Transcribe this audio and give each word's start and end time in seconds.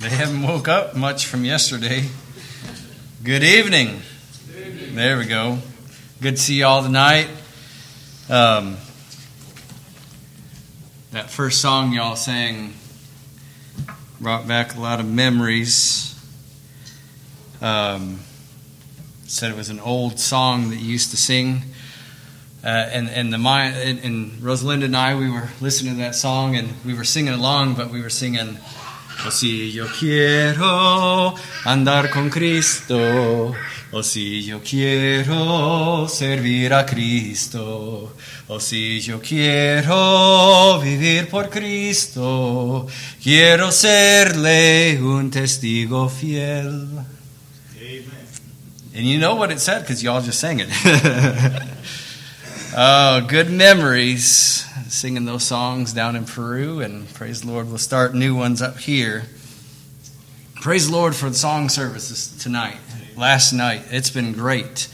They 0.00 0.10
haven't 0.10 0.44
woke 0.44 0.68
up 0.68 0.94
much 0.94 1.26
from 1.26 1.44
yesterday. 1.44 2.04
Good 3.24 3.42
evening. 3.42 4.00
There 4.92 5.18
we 5.18 5.24
go. 5.24 5.58
Good 6.22 6.36
to 6.36 6.40
see 6.40 6.54
you 6.54 6.66
all 6.66 6.84
tonight. 6.84 7.26
Um, 8.30 8.76
that 11.10 11.30
first 11.30 11.60
song 11.60 11.92
y'all 11.92 12.14
sang 12.14 12.74
brought 14.20 14.46
back 14.46 14.76
a 14.76 14.80
lot 14.80 15.00
of 15.00 15.06
memories. 15.06 16.14
Um, 17.60 18.20
said 19.24 19.50
it 19.50 19.56
was 19.56 19.68
an 19.68 19.80
old 19.80 20.20
song 20.20 20.70
that 20.70 20.76
you 20.76 20.92
used 20.92 21.10
to 21.10 21.16
sing. 21.16 21.62
Uh, 22.62 22.68
and 22.68 23.08
and 23.10 23.32
the 23.32 23.48
and, 23.48 23.98
and 23.98 24.30
Rosalinda 24.34 24.84
and 24.84 24.96
I 24.96 25.16
we 25.16 25.28
were 25.28 25.48
listening 25.60 25.94
to 25.94 25.98
that 26.02 26.14
song 26.14 26.54
and 26.54 26.68
we 26.86 26.94
were 26.94 27.02
singing 27.02 27.34
along, 27.34 27.74
but 27.74 27.90
we 27.90 28.00
were 28.00 28.10
singing 28.10 28.58
O 29.26 29.30
si 29.30 29.72
yo 29.72 29.86
quiero 29.98 31.34
andar 31.64 32.08
con 32.10 32.30
Cristo, 32.30 33.52
o 33.90 34.02
si 34.02 34.44
yo 34.44 34.60
quiero 34.62 36.06
servir 36.08 36.72
a 36.72 36.86
Cristo, 36.86 38.14
o 38.46 38.60
si 38.60 39.00
yo 39.00 39.20
quiero 39.20 40.80
vivir 40.80 41.28
por 41.28 41.50
Cristo, 41.50 42.86
quiero 43.20 43.72
serle 43.72 44.98
un 45.02 45.30
testigo 45.30 46.08
fiel. 46.08 46.86
Amen. 47.76 48.28
And 48.94 49.04
you 49.04 49.18
know 49.18 49.34
what 49.34 49.50
it 49.50 49.58
said 49.58 49.80
because 49.80 50.02
y'all 50.02 50.20
just 50.20 50.38
sang 50.38 50.60
it. 50.60 50.68
oh, 52.76 53.26
good 53.28 53.50
memories 53.50 54.64
singing 54.88 55.26
those 55.26 55.44
songs 55.44 55.92
down 55.92 56.16
in 56.16 56.24
Peru, 56.24 56.80
and 56.80 57.12
praise 57.12 57.42
the 57.42 57.48
Lord, 57.48 57.68
we'll 57.68 57.78
start 57.78 58.14
new 58.14 58.34
ones 58.34 58.62
up 58.62 58.78
here. 58.78 59.24
Praise 60.62 60.88
the 60.88 60.94
Lord 60.94 61.14
for 61.14 61.28
the 61.28 61.34
song 61.34 61.68
services 61.68 62.36
tonight, 62.42 62.78
last 63.16 63.52
night. 63.52 63.82
It's 63.90 64.10
been 64.10 64.32
great. 64.32 64.88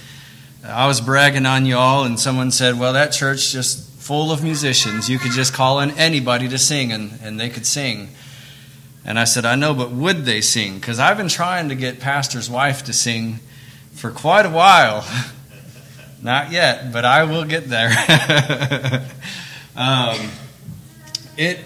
Uh, 0.64 0.68
I 0.68 0.86
was 0.88 1.00
bragging 1.00 1.46
on 1.46 1.64
y'all, 1.64 2.04
and 2.04 2.18
someone 2.18 2.50
said, 2.50 2.78
Well, 2.78 2.92
that 2.94 3.12
church 3.12 3.52
just 3.52 3.88
full 4.00 4.32
of 4.32 4.42
musicians. 4.42 5.08
You 5.08 5.18
could 5.18 5.32
just 5.32 5.54
call 5.54 5.80
in 5.80 5.92
anybody 5.92 6.48
to 6.48 6.58
sing, 6.58 6.92
and, 6.92 7.18
and 7.22 7.38
they 7.38 7.48
could 7.48 7.64
sing. 7.64 8.08
And 9.04 9.18
I 9.18 9.24
said, 9.24 9.44
I 9.44 9.54
know, 9.54 9.74
but 9.74 9.90
would 9.92 10.24
they 10.24 10.40
sing? 10.40 10.74
Because 10.74 10.98
I've 10.98 11.16
been 11.16 11.28
trying 11.28 11.68
to 11.68 11.74
get 11.74 12.00
Pastor's 12.00 12.50
wife 12.50 12.84
to 12.84 12.92
sing 12.92 13.38
for 13.92 14.10
quite 14.10 14.44
a 14.44 14.50
while. 14.50 15.06
Not 16.22 16.50
yet, 16.50 16.92
but 16.92 17.04
I 17.04 17.24
will 17.24 17.44
get 17.44 17.68
there. 17.68 17.90
Um, 19.76 20.30
it 21.36 21.58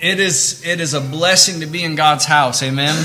it 0.00 0.18
is 0.18 0.66
it 0.66 0.80
is 0.80 0.94
a 0.94 1.00
blessing 1.00 1.60
to 1.60 1.66
be 1.66 1.84
in 1.84 1.94
God's 1.94 2.24
house. 2.24 2.62
Amen. 2.62 2.96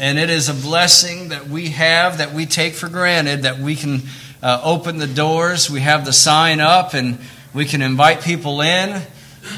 And 0.00 0.18
it 0.18 0.30
is 0.30 0.48
a 0.48 0.54
blessing 0.54 1.28
that 1.28 1.46
we 1.46 1.68
have 1.68 2.18
that 2.18 2.32
we 2.32 2.46
take 2.46 2.74
for 2.74 2.88
granted 2.88 3.42
that 3.42 3.58
we 3.58 3.76
can 3.76 4.02
uh, 4.42 4.60
open 4.64 4.98
the 4.98 5.06
doors, 5.06 5.70
we 5.70 5.80
have 5.80 6.04
the 6.04 6.12
sign 6.12 6.60
up, 6.60 6.94
and 6.94 7.18
we 7.52 7.64
can 7.64 7.80
invite 7.80 8.22
people 8.22 8.60
in, 8.60 9.02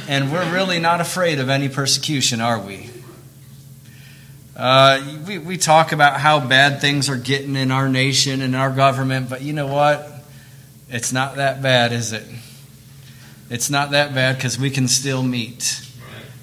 and 0.09 0.31
we're 0.31 0.53
really 0.53 0.79
not 0.79 1.01
afraid 1.01 1.39
of 1.39 1.49
any 1.49 1.69
persecution, 1.69 2.41
are 2.41 2.61
we? 2.61 2.91
Uh, 4.55 5.21
we, 5.27 5.39
we 5.39 5.57
talk 5.57 5.93
about 5.93 6.21
how 6.21 6.39
bad 6.39 6.81
things 6.81 7.09
are 7.09 7.17
getting 7.17 7.57
in 7.57 7.71
our 7.71 7.89
nation 7.89 8.43
and 8.43 8.55
our 8.55 8.71
government, 8.71 9.31
but 9.31 9.43
you 9.43 9.53
know 9.53 9.67
what? 9.67 10.09
It's 10.91 11.13
not 11.13 11.37
that 11.37 11.63
bad, 11.63 11.93
is 11.93 12.13
it? 12.13 12.25
It's 13.49 13.71
not 13.71 13.93
that 13.93 14.15
bad 14.15 14.37
because 14.37 14.59
we 14.59 14.71
can 14.71 14.89
still 14.89 15.23
meet. 15.23 15.83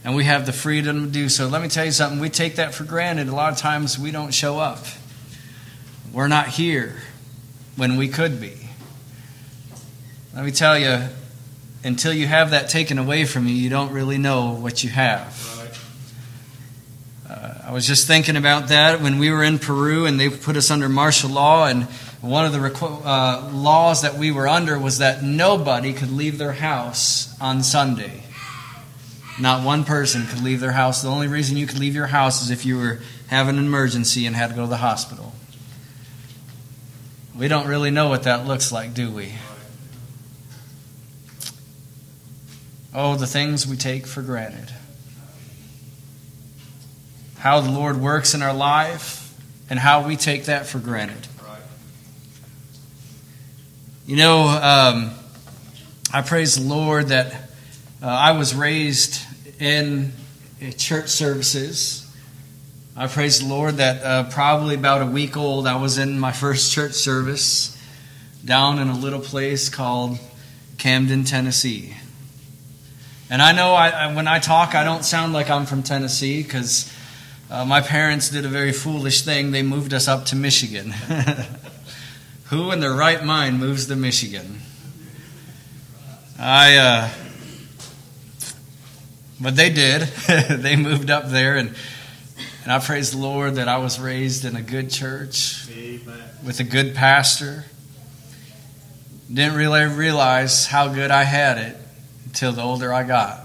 And 0.05 0.15
we 0.15 0.25
have 0.25 0.45
the 0.45 0.53
freedom 0.53 1.05
to 1.05 1.11
do 1.11 1.29
so. 1.29 1.47
Let 1.47 1.61
me 1.61 1.67
tell 1.67 1.85
you 1.85 1.91
something. 1.91 2.19
We 2.19 2.29
take 2.29 2.55
that 2.55 2.73
for 2.73 2.83
granted. 2.83 3.29
A 3.29 3.35
lot 3.35 3.51
of 3.51 3.57
times 3.57 3.97
we 3.97 4.11
don't 4.11 4.33
show 4.33 4.59
up. 4.59 4.85
We're 6.11 6.27
not 6.27 6.47
here 6.47 6.95
when 7.75 7.97
we 7.97 8.07
could 8.07 8.39
be. 8.39 8.53
Let 10.35 10.45
me 10.45 10.51
tell 10.51 10.77
you, 10.77 11.07
until 11.83 12.13
you 12.13 12.27
have 12.27 12.51
that 12.51 12.69
taken 12.69 12.97
away 12.97 13.25
from 13.25 13.47
you, 13.47 13.53
you 13.53 13.69
don't 13.69 13.91
really 13.91 14.17
know 14.17 14.53
what 14.53 14.83
you 14.83 14.89
have. 14.89 15.49
Uh, 17.29 17.53
I 17.65 17.71
was 17.71 17.87
just 17.87 18.07
thinking 18.07 18.35
about 18.35 18.67
that 18.69 19.01
when 19.01 19.19
we 19.19 19.31
were 19.31 19.43
in 19.43 19.59
Peru 19.59 20.05
and 20.05 20.19
they 20.19 20.29
put 20.29 20.55
us 20.57 20.69
under 20.69 20.89
martial 20.89 21.29
law, 21.29 21.65
and 21.67 21.87
one 22.23 22.45
of 22.45 22.53
the 22.53 22.85
uh, 23.05 23.49
laws 23.51 24.03
that 24.03 24.15
we 24.15 24.31
were 24.31 24.47
under 24.47 24.79
was 24.79 24.99
that 24.99 25.21
nobody 25.21 25.91
could 25.91 26.09
leave 26.09 26.37
their 26.37 26.53
house 26.53 27.37
on 27.41 27.61
Sunday. 27.63 28.23
Not 29.37 29.65
one 29.65 29.83
person 29.83 30.25
could 30.27 30.41
leave 30.41 30.61
their 30.61 30.71
house. 30.71 31.01
The 31.01 31.09
only 31.09 31.27
reason 31.27 31.57
you 31.57 31.67
could 31.67 31.79
leave 31.79 31.95
your 31.95 32.07
house 32.07 32.41
is 32.41 32.49
if 32.49 32.65
you 32.65 32.77
were 32.77 32.99
having 33.27 33.57
an 33.57 33.65
emergency 33.65 34.25
and 34.25 34.37
had 34.37 34.51
to 34.51 34.55
go 34.55 34.61
to 34.61 34.67
the 34.69 34.77
hospital. 34.77 35.33
We 37.37 37.49
don't 37.49 37.67
really 37.67 37.91
know 37.91 38.07
what 38.07 38.23
that 38.23 38.47
looks 38.47 38.71
like, 38.71 38.93
do 38.93 39.11
we? 39.11 39.33
Oh, 42.93 43.17
the 43.17 43.27
things 43.27 43.67
we 43.67 43.75
take 43.75 44.07
for 44.07 44.21
granted. 44.21 44.71
How 47.39 47.59
the 47.59 47.71
Lord 47.71 47.99
works 47.99 48.33
in 48.33 48.41
our 48.41 48.53
life 48.53 49.37
and 49.69 49.77
how 49.77 50.07
we 50.07 50.15
take 50.15 50.45
that 50.45 50.65
for 50.65 50.79
granted. 50.79 51.27
You 54.05 54.17
know, 54.17 54.49
um, 54.49 55.11
I 56.11 56.23
praise 56.23 56.57
the 56.57 56.67
Lord 56.67 57.07
that 57.07 57.31
uh, 58.01 58.07
I 58.07 58.33
was 58.33 58.53
raised 58.53 59.21
in 59.61 60.11
church 60.75 61.07
services. 61.07 62.05
I 62.97 63.07
praise 63.07 63.39
the 63.39 63.45
Lord 63.45 63.75
that 63.75 64.03
uh, 64.03 64.29
probably 64.29 64.75
about 64.75 65.03
a 65.03 65.05
week 65.05 65.37
old, 65.37 65.67
I 65.67 65.77
was 65.77 65.99
in 65.99 66.19
my 66.19 66.31
first 66.33 66.73
church 66.73 66.91
service 66.91 67.81
down 68.43 68.77
in 68.79 68.89
a 68.89 68.97
little 68.97 69.21
place 69.21 69.69
called 69.69 70.19
Camden, 70.77 71.23
Tennessee. 71.23 71.95
And 73.29 73.41
I 73.41 73.53
know 73.53 73.73
I, 73.73 73.87
I, 73.87 74.13
when 74.13 74.27
I 74.27 74.39
talk, 74.39 74.75
I 74.75 74.83
don't 74.83 75.05
sound 75.05 75.31
like 75.31 75.49
I'm 75.49 75.65
from 75.65 75.81
Tennessee 75.81 76.43
because 76.43 76.93
uh, 77.49 77.63
my 77.63 77.79
parents 77.79 78.27
did 78.27 78.43
a 78.43 78.49
very 78.49 78.73
foolish 78.73 79.21
thing. 79.21 79.51
They 79.51 79.63
moved 79.63 79.93
us 79.93 80.09
up 80.09 80.25
to 80.25 80.35
Michigan. 80.35 80.93
Who 82.53 82.71
in 82.71 82.81
their 82.81 82.93
right 82.93 83.25
mind 83.25 83.57
moves 83.57 83.87
to 83.87 83.95
Michigan? 83.95 84.61
I, 86.37 86.75
uh, 86.75 87.09
but 89.41 89.55
they 89.55 89.71
did. 89.71 90.01
they 90.49 90.75
moved 90.75 91.09
up 91.09 91.29
there, 91.29 91.55
and 91.55 91.73
and 92.61 92.71
I 92.71 92.77
praise 92.77 93.09
the 93.09 93.17
Lord 93.17 93.55
that 93.55 93.67
I 93.67 93.77
was 93.77 93.99
raised 93.99 94.45
in 94.45 94.55
a 94.55 94.61
good 94.61 94.91
church 94.91 95.67
Amen. 95.71 96.21
with 96.45 96.59
a 96.59 96.63
good 96.63 96.93
pastor. 96.93 97.65
Didn't 99.33 99.55
really 99.55 99.85
realize 99.85 100.67
how 100.67 100.93
good 100.93 101.09
I 101.09 101.23
had 101.23 101.57
it 101.57 101.75
until 102.25 102.51
the 102.51 102.61
older 102.61 102.93
I 102.93 103.01
got. 103.01 103.41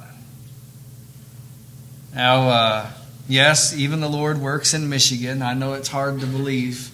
Now, 2.14 2.48
uh, 2.50 2.90
yes, 3.26 3.74
even 3.74 4.00
the 4.00 4.10
Lord 4.10 4.38
works 4.38 4.74
in 4.74 4.90
Michigan. 4.90 5.40
I 5.40 5.54
know 5.54 5.72
it's 5.72 5.88
hard 5.88 6.20
to 6.20 6.26
believe. 6.26 6.90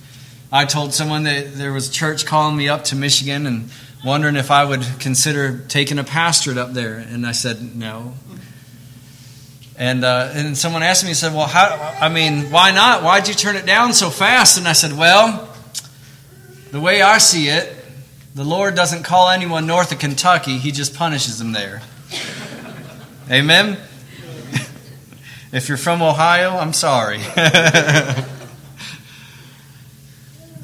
I 0.54 0.66
told 0.66 0.94
someone 0.94 1.24
that 1.24 1.54
there 1.54 1.72
was 1.72 1.90
church 1.90 2.26
calling 2.26 2.56
me 2.56 2.68
up 2.68 2.84
to 2.84 2.94
Michigan 2.94 3.44
and 3.44 3.70
wondering 4.04 4.36
if 4.36 4.52
I 4.52 4.64
would 4.64 4.86
consider 5.00 5.58
taking 5.66 5.98
a 5.98 6.04
pastorate 6.04 6.58
up 6.58 6.74
there. 6.74 6.94
And 6.94 7.26
I 7.26 7.32
said, 7.32 7.74
no. 7.74 8.14
And, 9.76 10.04
uh, 10.04 10.30
and 10.32 10.56
someone 10.56 10.84
asked 10.84 11.04
me, 11.04 11.12
said, 11.12 11.34
well, 11.34 11.48
how, 11.48 11.96
I 12.00 12.08
mean, 12.08 12.52
why 12.52 12.70
not? 12.70 13.02
Why'd 13.02 13.26
you 13.26 13.34
turn 13.34 13.56
it 13.56 13.66
down 13.66 13.94
so 13.94 14.10
fast? 14.10 14.56
And 14.56 14.68
I 14.68 14.74
said, 14.74 14.96
well, 14.96 15.52
the 16.70 16.80
way 16.80 17.02
I 17.02 17.18
see 17.18 17.48
it, 17.48 17.74
the 18.36 18.44
Lord 18.44 18.76
doesn't 18.76 19.02
call 19.02 19.30
anyone 19.30 19.66
north 19.66 19.90
of 19.90 19.98
Kentucky, 19.98 20.58
He 20.58 20.70
just 20.70 20.94
punishes 20.94 21.40
them 21.40 21.50
there. 21.50 21.82
Amen? 23.28 23.72
if 25.52 25.68
you're 25.68 25.76
from 25.76 26.00
Ohio, 26.00 26.50
I'm 26.50 26.72
sorry. 26.72 27.18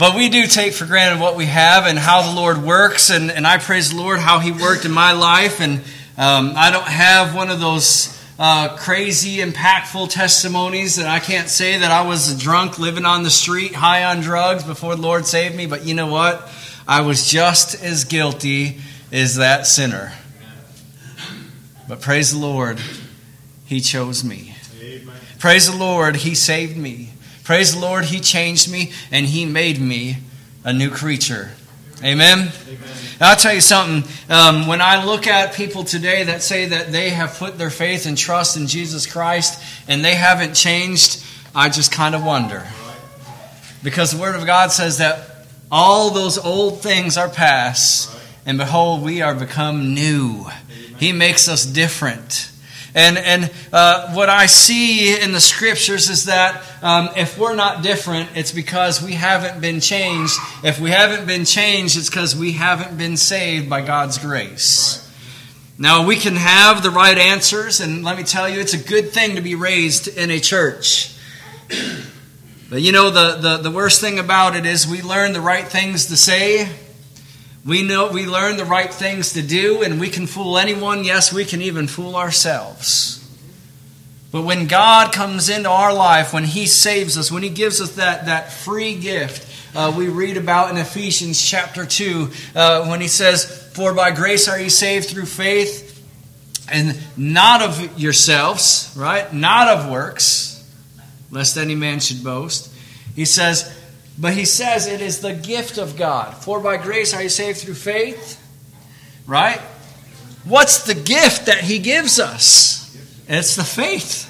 But 0.00 0.16
we 0.16 0.30
do 0.30 0.46
take 0.46 0.72
for 0.72 0.86
granted 0.86 1.20
what 1.20 1.36
we 1.36 1.44
have 1.44 1.84
and 1.84 1.98
how 1.98 2.22
the 2.22 2.34
Lord 2.34 2.62
works. 2.62 3.10
And, 3.10 3.30
and 3.30 3.46
I 3.46 3.58
praise 3.58 3.90
the 3.90 3.98
Lord 3.98 4.18
how 4.18 4.38
He 4.38 4.50
worked 4.50 4.86
in 4.86 4.92
my 4.92 5.12
life. 5.12 5.60
And 5.60 5.82
um, 6.16 6.54
I 6.56 6.70
don't 6.70 6.86
have 6.86 7.34
one 7.34 7.50
of 7.50 7.60
those 7.60 8.18
uh, 8.38 8.78
crazy, 8.78 9.44
impactful 9.44 10.08
testimonies 10.08 10.96
that 10.96 11.06
I 11.06 11.18
can't 11.18 11.50
say 11.50 11.76
that 11.76 11.90
I 11.90 12.06
was 12.06 12.34
a 12.34 12.38
drunk 12.38 12.78
living 12.78 13.04
on 13.04 13.24
the 13.24 13.30
street, 13.30 13.74
high 13.74 14.04
on 14.04 14.22
drugs 14.22 14.64
before 14.64 14.96
the 14.96 15.02
Lord 15.02 15.26
saved 15.26 15.54
me. 15.54 15.66
But 15.66 15.84
you 15.84 15.92
know 15.92 16.06
what? 16.06 16.50
I 16.88 17.02
was 17.02 17.28
just 17.28 17.84
as 17.84 18.04
guilty 18.04 18.80
as 19.12 19.36
that 19.36 19.66
sinner. 19.66 20.14
But 21.86 22.00
praise 22.00 22.32
the 22.32 22.38
Lord, 22.38 22.80
He 23.66 23.80
chose 23.82 24.24
me. 24.24 24.54
Amen. 24.80 25.14
Praise 25.38 25.70
the 25.70 25.76
Lord, 25.76 26.16
He 26.16 26.34
saved 26.34 26.78
me. 26.78 27.10
Praise 27.50 27.74
the 27.74 27.80
Lord, 27.80 28.04
He 28.04 28.20
changed 28.20 28.70
me 28.70 28.92
and 29.10 29.26
He 29.26 29.44
made 29.44 29.80
me 29.80 30.18
a 30.62 30.72
new 30.72 30.88
creature. 30.88 31.50
Amen? 31.98 32.38
Amen. 32.38 32.78
I'll 33.20 33.34
tell 33.34 33.52
you 33.52 33.60
something. 33.60 34.08
Um, 34.28 34.68
when 34.68 34.80
I 34.80 35.04
look 35.04 35.26
at 35.26 35.52
people 35.52 35.82
today 35.82 36.22
that 36.22 36.44
say 36.44 36.66
that 36.66 36.92
they 36.92 37.10
have 37.10 37.40
put 37.40 37.58
their 37.58 37.68
faith 37.68 38.06
and 38.06 38.16
trust 38.16 38.56
in 38.56 38.68
Jesus 38.68 39.04
Christ 39.04 39.60
and 39.88 40.04
they 40.04 40.14
haven't 40.14 40.54
changed, 40.54 41.24
I 41.52 41.70
just 41.70 41.90
kind 41.90 42.14
of 42.14 42.24
wonder. 42.24 42.64
Because 43.82 44.12
the 44.12 44.20
Word 44.20 44.36
of 44.36 44.46
God 44.46 44.70
says 44.70 44.98
that 44.98 45.44
all 45.72 46.10
those 46.10 46.38
old 46.38 46.84
things 46.84 47.16
are 47.16 47.28
past, 47.28 48.16
and 48.46 48.58
behold, 48.58 49.02
we 49.02 49.22
are 49.22 49.34
become 49.34 49.92
new. 49.92 50.46
He 51.00 51.10
makes 51.10 51.48
us 51.48 51.66
different. 51.66 52.49
And, 52.94 53.18
and 53.18 53.50
uh, 53.72 54.12
what 54.14 54.28
I 54.28 54.46
see 54.46 55.20
in 55.20 55.32
the 55.32 55.40
scriptures 55.40 56.10
is 56.10 56.24
that 56.24 56.62
um, 56.82 57.10
if 57.16 57.38
we're 57.38 57.54
not 57.54 57.82
different, 57.82 58.30
it's 58.34 58.52
because 58.52 59.02
we 59.02 59.12
haven't 59.12 59.60
been 59.60 59.80
changed. 59.80 60.34
If 60.64 60.80
we 60.80 60.90
haven't 60.90 61.26
been 61.26 61.44
changed, 61.44 61.96
it's 61.96 62.10
because 62.10 62.34
we 62.34 62.52
haven't 62.52 62.98
been 62.98 63.16
saved 63.16 63.70
by 63.70 63.82
God's 63.82 64.18
grace. 64.18 65.06
Now, 65.78 66.04
we 66.04 66.16
can 66.16 66.36
have 66.36 66.82
the 66.82 66.90
right 66.90 67.16
answers, 67.16 67.80
and 67.80 68.04
let 68.04 68.18
me 68.18 68.24
tell 68.24 68.48
you, 68.48 68.60
it's 68.60 68.74
a 68.74 68.78
good 68.78 69.12
thing 69.12 69.36
to 69.36 69.40
be 69.40 69.54
raised 69.54 70.08
in 70.08 70.30
a 70.30 70.38
church. 70.38 71.16
But 72.68 72.82
you 72.82 72.92
know, 72.92 73.10
the, 73.10 73.36
the, 73.36 73.56
the 73.56 73.70
worst 73.70 74.00
thing 74.00 74.18
about 74.18 74.54
it 74.54 74.66
is 74.66 74.86
we 74.86 75.02
learn 75.02 75.32
the 75.32 75.40
right 75.40 75.66
things 75.66 76.06
to 76.06 76.16
say. 76.16 76.68
We 77.64 77.82
know 77.82 78.10
we 78.10 78.26
learn 78.26 78.56
the 78.56 78.64
right 78.64 78.92
things 78.92 79.34
to 79.34 79.42
do, 79.42 79.82
and 79.82 80.00
we 80.00 80.08
can 80.08 80.26
fool 80.26 80.58
anyone. 80.58 81.04
Yes, 81.04 81.32
we 81.32 81.44
can 81.44 81.60
even 81.60 81.86
fool 81.86 82.16
ourselves. 82.16 83.16
But 84.32 84.42
when 84.42 84.66
God 84.66 85.12
comes 85.12 85.48
into 85.48 85.68
our 85.68 85.92
life, 85.92 86.32
when 86.32 86.44
He 86.44 86.66
saves 86.66 87.18
us, 87.18 87.30
when 87.30 87.42
He 87.42 87.50
gives 87.50 87.80
us 87.80 87.96
that, 87.96 88.26
that 88.26 88.52
free 88.52 88.98
gift, 88.98 89.76
uh, 89.76 89.92
we 89.96 90.08
read 90.08 90.36
about 90.36 90.70
in 90.70 90.76
Ephesians 90.76 91.40
chapter 91.40 91.84
2, 91.84 92.30
uh, 92.54 92.86
when 92.86 93.00
He 93.00 93.08
says, 93.08 93.70
For 93.74 93.92
by 93.92 94.10
grace 94.12 94.48
are 94.48 94.58
ye 94.58 94.68
saved 94.68 95.08
through 95.08 95.26
faith, 95.26 95.86
and 96.72 96.98
not 97.16 97.62
of 97.62 97.98
yourselves, 98.00 98.94
right? 98.96 99.32
Not 99.32 99.68
of 99.68 99.90
works 99.90 100.50
lest 101.30 101.56
any 101.56 101.74
man 101.74 102.00
should 102.00 102.22
boast. 102.24 102.72
He 103.14 103.24
says, 103.24 103.76
but 104.20 104.34
he 104.34 104.44
says 104.44 104.86
it 104.86 105.00
is 105.00 105.20
the 105.20 105.32
gift 105.32 105.78
of 105.78 105.96
God. 105.96 106.34
For 106.34 106.60
by 106.60 106.76
grace 106.76 107.14
are 107.14 107.22
you 107.22 107.30
saved 107.30 107.58
through 107.58 107.74
faith. 107.74 108.38
Right? 109.26 109.60
What's 110.44 110.84
the 110.84 110.94
gift 110.94 111.46
that 111.46 111.62
he 111.62 111.78
gives 111.78 112.20
us? 112.20 112.96
It's 113.26 113.56
the 113.56 113.64
faith. 113.64 114.26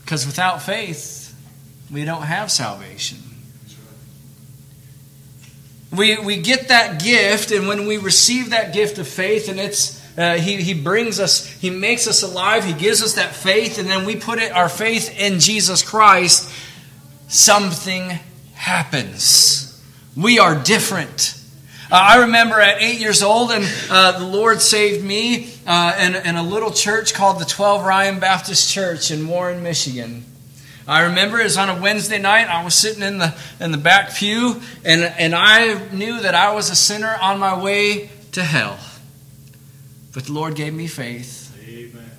Because 0.00 0.26
without 0.26 0.60
faith, 0.60 1.34
we 1.90 2.04
don't 2.04 2.22
have 2.22 2.50
salvation. 2.50 3.18
We, 5.92 6.18
we 6.18 6.38
get 6.38 6.68
that 6.68 7.00
gift, 7.02 7.52
and 7.52 7.68
when 7.68 7.86
we 7.86 7.98
receive 7.98 8.50
that 8.50 8.74
gift 8.74 8.98
of 8.98 9.06
faith, 9.06 9.48
and 9.48 9.60
it's 9.60 10.02
uh, 10.18 10.34
he, 10.34 10.56
he 10.56 10.74
brings 10.74 11.20
us, 11.20 11.46
He 11.46 11.70
makes 11.70 12.08
us 12.08 12.22
alive, 12.22 12.64
He 12.64 12.72
gives 12.72 13.02
us 13.02 13.14
that 13.14 13.34
faith, 13.34 13.78
and 13.78 13.88
then 13.88 14.04
we 14.04 14.16
put 14.16 14.40
it, 14.40 14.50
our 14.52 14.68
faith 14.68 15.16
in 15.18 15.38
Jesus 15.38 15.82
Christ, 15.82 16.50
something 17.28 18.18
happens. 18.64 19.78
We 20.16 20.38
are 20.38 20.54
different. 20.54 21.38
Uh, 21.92 21.96
I 21.96 22.16
remember 22.20 22.58
at 22.58 22.80
eight 22.80 22.98
years 22.98 23.22
old, 23.22 23.50
and 23.50 23.64
uh, 23.90 24.18
the 24.18 24.24
Lord 24.24 24.62
saved 24.62 25.04
me 25.04 25.52
uh, 25.66 25.94
in, 26.00 26.14
in 26.14 26.36
a 26.36 26.42
little 26.42 26.70
church 26.70 27.12
called 27.12 27.40
the 27.40 27.44
12 27.44 27.84
Ryan 27.84 28.20
Baptist 28.20 28.70
Church 28.70 29.10
in 29.10 29.28
Warren, 29.28 29.62
Michigan. 29.62 30.24
I 30.88 31.02
remember 31.02 31.38
it 31.40 31.44
was 31.44 31.58
on 31.58 31.68
a 31.68 31.78
Wednesday 31.78 32.18
night. 32.18 32.48
I 32.48 32.64
was 32.64 32.74
sitting 32.74 33.02
in 33.02 33.18
the 33.18 33.34
in 33.60 33.70
the 33.70 33.78
back 33.78 34.14
pew, 34.14 34.60
and 34.84 35.02
and 35.02 35.34
I 35.34 35.88
knew 35.92 36.20
that 36.20 36.34
I 36.34 36.54
was 36.54 36.68
a 36.68 36.76
sinner 36.76 37.16
on 37.20 37.38
my 37.38 37.62
way 37.62 38.10
to 38.32 38.42
hell. 38.42 38.78
But 40.12 40.24
the 40.24 40.32
Lord 40.32 40.56
gave 40.56 40.74
me 40.74 40.86
faith. 40.86 41.54
Amen. 41.66 42.10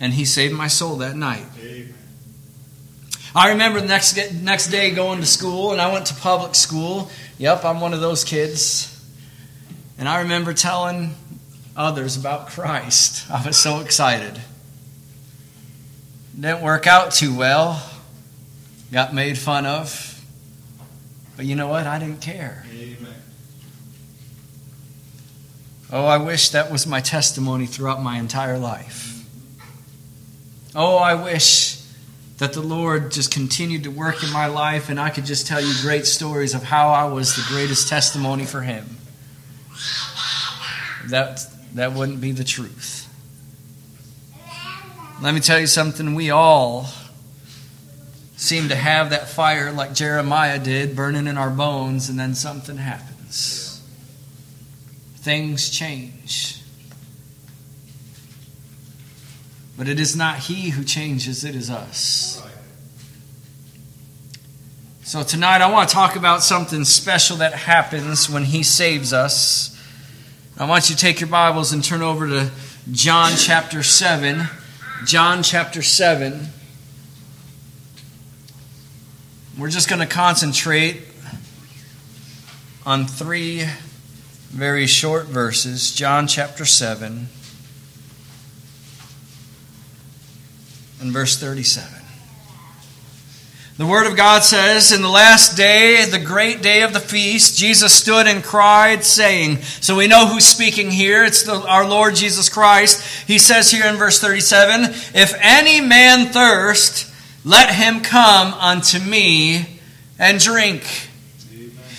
And 0.00 0.12
He 0.12 0.26
saved 0.26 0.54
my 0.54 0.68
soul 0.68 0.96
that 0.96 1.16
night. 1.16 1.46
Amen. 1.58 1.94
I 3.38 3.50
remember 3.50 3.80
the 3.80 3.86
next, 3.86 4.16
next 4.42 4.66
day 4.66 4.90
going 4.90 5.20
to 5.20 5.26
school, 5.26 5.70
and 5.70 5.80
I 5.80 5.92
went 5.92 6.06
to 6.06 6.14
public 6.14 6.56
school. 6.56 7.08
Yep, 7.38 7.64
I'm 7.64 7.80
one 7.80 7.94
of 7.94 8.00
those 8.00 8.24
kids. 8.24 8.92
And 9.96 10.08
I 10.08 10.22
remember 10.22 10.52
telling 10.52 11.14
others 11.76 12.16
about 12.16 12.48
Christ. 12.48 13.30
I 13.30 13.46
was 13.46 13.56
so 13.56 13.78
excited. 13.78 14.40
Didn't 16.34 16.62
work 16.62 16.88
out 16.88 17.12
too 17.12 17.32
well. 17.32 17.80
Got 18.90 19.14
made 19.14 19.38
fun 19.38 19.66
of. 19.66 20.20
But 21.36 21.46
you 21.46 21.54
know 21.54 21.68
what? 21.68 21.86
I 21.86 22.00
didn't 22.00 22.20
care. 22.20 22.66
Amen. 22.72 23.14
Oh, 25.92 26.06
I 26.06 26.16
wish 26.16 26.48
that 26.48 26.72
was 26.72 26.88
my 26.88 27.00
testimony 27.00 27.66
throughout 27.66 28.02
my 28.02 28.18
entire 28.18 28.58
life. 28.58 29.24
Oh, 30.74 30.96
I 30.96 31.14
wish 31.14 31.78
that 32.38 32.52
the 32.52 32.60
Lord 32.60 33.10
just 33.10 33.32
continued 33.32 33.84
to 33.84 33.90
work 33.90 34.22
in 34.22 34.32
my 34.32 34.46
life 34.46 34.88
and 34.88 34.98
I 34.98 35.10
could 35.10 35.26
just 35.26 35.46
tell 35.46 35.60
you 35.60 35.72
great 35.82 36.06
stories 36.06 36.54
of 36.54 36.62
how 36.62 36.88
I 36.90 37.04
was 37.06 37.34
the 37.34 37.44
greatest 37.48 37.88
testimony 37.88 38.44
for 38.44 38.60
Him. 38.60 38.96
That, 41.08 41.40
that 41.74 41.92
wouldn't 41.92 42.20
be 42.20 42.32
the 42.32 42.44
truth. 42.44 43.08
Let 45.20 45.34
me 45.34 45.40
tell 45.40 45.58
you 45.58 45.66
something. 45.66 46.14
We 46.14 46.30
all 46.30 46.88
seem 48.36 48.68
to 48.68 48.76
have 48.76 49.10
that 49.10 49.28
fire 49.28 49.72
like 49.72 49.92
Jeremiah 49.92 50.60
did 50.60 50.94
burning 50.94 51.26
in 51.26 51.36
our 51.36 51.50
bones, 51.50 52.08
and 52.08 52.20
then 52.20 52.36
something 52.36 52.76
happens 52.76 53.68
things 55.28 55.68
change. 55.68 56.57
But 59.78 59.86
it 59.86 60.00
is 60.00 60.16
not 60.16 60.40
He 60.40 60.70
who 60.70 60.82
changes, 60.82 61.44
it 61.44 61.54
is 61.54 61.70
us. 61.70 62.42
So 65.04 65.22
tonight 65.22 65.62
I 65.62 65.70
want 65.70 65.88
to 65.88 65.94
talk 65.94 66.16
about 66.16 66.42
something 66.42 66.84
special 66.84 67.36
that 67.36 67.54
happens 67.54 68.28
when 68.28 68.42
He 68.42 68.64
saves 68.64 69.12
us. 69.12 69.80
I 70.58 70.66
want 70.66 70.90
you 70.90 70.96
to 70.96 71.00
take 71.00 71.20
your 71.20 71.30
Bibles 71.30 71.72
and 71.72 71.84
turn 71.84 72.02
over 72.02 72.26
to 72.26 72.50
John 72.90 73.32
chapter 73.36 73.84
7. 73.84 74.48
John 75.06 75.44
chapter 75.44 75.80
7. 75.80 76.48
We're 79.56 79.70
just 79.70 79.88
going 79.88 80.00
to 80.00 80.12
concentrate 80.12 81.02
on 82.84 83.06
three 83.06 83.64
very 84.48 84.86
short 84.86 85.26
verses 85.26 85.94
John 85.94 86.26
chapter 86.26 86.64
7 86.64 87.28
and 91.00 91.12
verse 91.12 91.38
37. 91.38 91.98
The 93.78 93.86
Word 93.86 94.08
of 94.08 94.16
God 94.16 94.42
says, 94.42 94.90
In 94.90 95.02
the 95.02 95.08
last 95.08 95.56
day, 95.56 96.04
the 96.04 96.18
great 96.18 96.62
day 96.62 96.82
of 96.82 96.92
the 96.92 96.98
feast, 96.98 97.56
Jesus 97.56 97.94
stood 97.94 98.26
and 98.26 98.42
cried, 98.42 99.04
saying, 99.04 99.58
So 99.58 99.96
we 99.96 100.08
know 100.08 100.26
who's 100.26 100.44
speaking 100.46 100.90
here. 100.90 101.24
It's 101.24 101.44
the, 101.44 101.54
our 101.54 101.88
Lord 101.88 102.16
Jesus 102.16 102.48
Christ. 102.48 103.28
He 103.28 103.38
says 103.38 103.70
here 103.70 103.86
in 103.86 103.94
verse 103.94 104.20
37, 104.20 104.90
If 105.14 105.32
any 105.40 105.80
man 105.80 106.26
thirst, 106.26 107.08
let 107.44 107.72
him 107.72 108.00
come 108.00 108.52
unto 108.54 108.98
me 108.98 109.78
and 110.18 110.40
drink. 110.40 110.82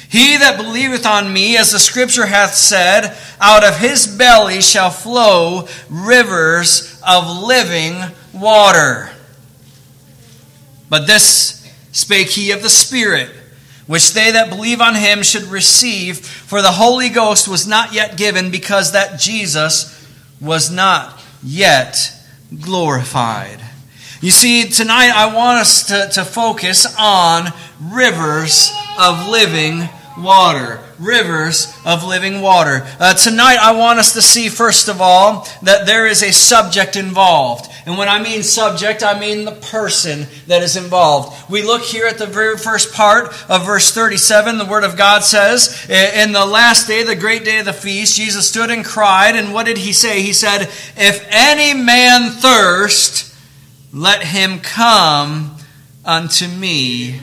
He 0.10 0.36
that 0.36 0.58
believeth 0.58 1.06
on 1.06 1.32
me, 1.32 1.56
as 1.56 1.72
the 1.72 1.80
scripture 1.80 2.26
hath 2.26 2.56
said, 2.56 3.16
out 3.40 3.64
of 3.64 3.78
his 3.78 4.06
belly 4.06 4.60
shall 4.60 4.90
flow 4.90 5.68
rivers 5.90 7.02
of 7.08 7.42
living 7.42 7.96
water. 8.34 9.10
But 10.90 11.08
this 11.08 11.68
spake 11.92 12.30
he 12.30 12.52
of 12.52 12.62
the 12.62 12.70
Spirit, 12.70 13.30
which 13.88 14.14
they 14.14 14.32
that 14.32 14.50
believe 14.50 14.82
on 14.82 14.96
him 14.96 15.24
should 15.24 15.44
receive, 15.44 16.20
for 16.20 16.62
the 16.62 16.72
Holy 16.72 17.10
Ghost 17.10 17.48
was 17.48 17.68
not 17.68 17.94
yet 17.94 18.18
given, 18.18 18.52
because 18.52 18.92
that 18.94 19.20
Jesus 19.20 19.96
was 20.40 20.72
not 20.72 21.22
yet 21.44 22.12
glorified. 22.62 23.60
You 24.22 24.32
see, 24.32 24.68
tonight 24.70 25.12
I 25.12 25.34
want 25.34 25.60
us 25.60 25.88
to, 25.88 26.10
to 26.14 26.26
focus 26.26 26.86
on 27.00 27.54
rivers 27.82 28.72
of 29.00 29.28
living 29.30 29.88
water, 30.24 30.80
rivers 31.00 31.74
of 31.86 32.04
living 32.04 32.42
water. 32.42 32.86
Uh, 33.00 33.14
tonight, 33.14 33.58
I 33.60 33.76
want 33.78 34.00
us 34.00 34.14
to 34.14 34.22
see, 34.22 34.50
first 34.50 34.88
of 34.88 35.02
all, 35.02 35.48
that 35.64 35.86
there 35.86 36.08
is 36.08 36.24
a 36.24 36.32
subject 36.32 36.96
involved. 36.96 37.70
And 37.86 37.98
when 37.98 38.08
I 38.10 38.22
mean 38.22 38.44
subject, 38.44 39.02
I 39.02 39.20
mean 39.20 39.46
the 39.46 39.52
person 39.52 40.28
that 40.48 40.62
is 40.62 40.76
involved. 40.76 41.50
We 41.50 41.64
look 41.64 41.82
here 41.82 42.06
at 42.06 42.18
the 42.18 42.28
very 42.28 42.58
first 42.58 42.94
part 42.94 43.28
of 43.50 43.66
verse 43.66 43.92
37. 43.92 44.58
The 44.58 44.66
Word 44.66 44.84
of 44.84 44.98
God 44.98 45.24
says, 45.24 45.88
In 45.90 46.32
the 46.32 46.46
last 46.46 46.88
day, 46.88 47.04
the 47.04 47.16
great 47.16 47.46
day 47.46 47.60
of 47.60 47.66
the 47.66 47.74
feast, 47.74 48.18
Jesus 48.18 48.48
stood 48.48 48.70
and 48.70 48.86
cried. 48.86 49.36
And 49.36 49.54
what 49.54 49.66
did 49.66 49.78
he 49.78 49.94
say? 49.94 50.22
He 50.22 50.34
said, 50.34 50.64
If 50.98 51.26
any 51.30 51.74
man 51.74 52.30
thirst, 52.32 53.36
let 53.92 54.24
him 54.24 54.60
come 54.60 55.56
unto 56.06 56.48
me 56.48 57.22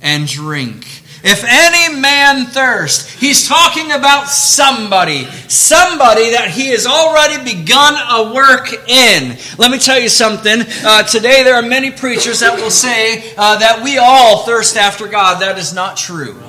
and 0.00 0.26
drink. 0.26 0.97
If 1.24 1.44
any 1.44 2.00
man 2.00 2.46
thirst, 2.46 3.10
he's 3.18 3.48
talking 3.48 3.90
about 3.90 4.28
somebody, 4.28 5.24
somebody 5.48 6.30
that 6.30 6.50
he 6.52 6.68
has 6.68 6.86
already 6.86 7.42
begun 7.56 7.94
a 7.94 8.32
work 8.32 8.72
in. 8.88 9.36
Let 9.58 9.72
me 9.72 9.78
tell 9.78 9.98
you 9.98 10.08
something. 10.08 10.60
Uh, 10.84 11.02
today 11.02 11.42
there 11.42 11.56
are 11.56 11.62
many 11.62 11.90
preachers 11.90 12.40
that 12.40 12.60
will 12.60 12.70
say 12.70 13.34
uh, 13.36 13.58
that 13.58 13.82
we 13.82 13.98
all 13.98 14.44
thirst 14.44 14.76
after 14.76 15.08
God. 15.08 15.42
That 15.42 15.58
is 15.58 15.74
not 15.74 15.96
true. 15.96 16.40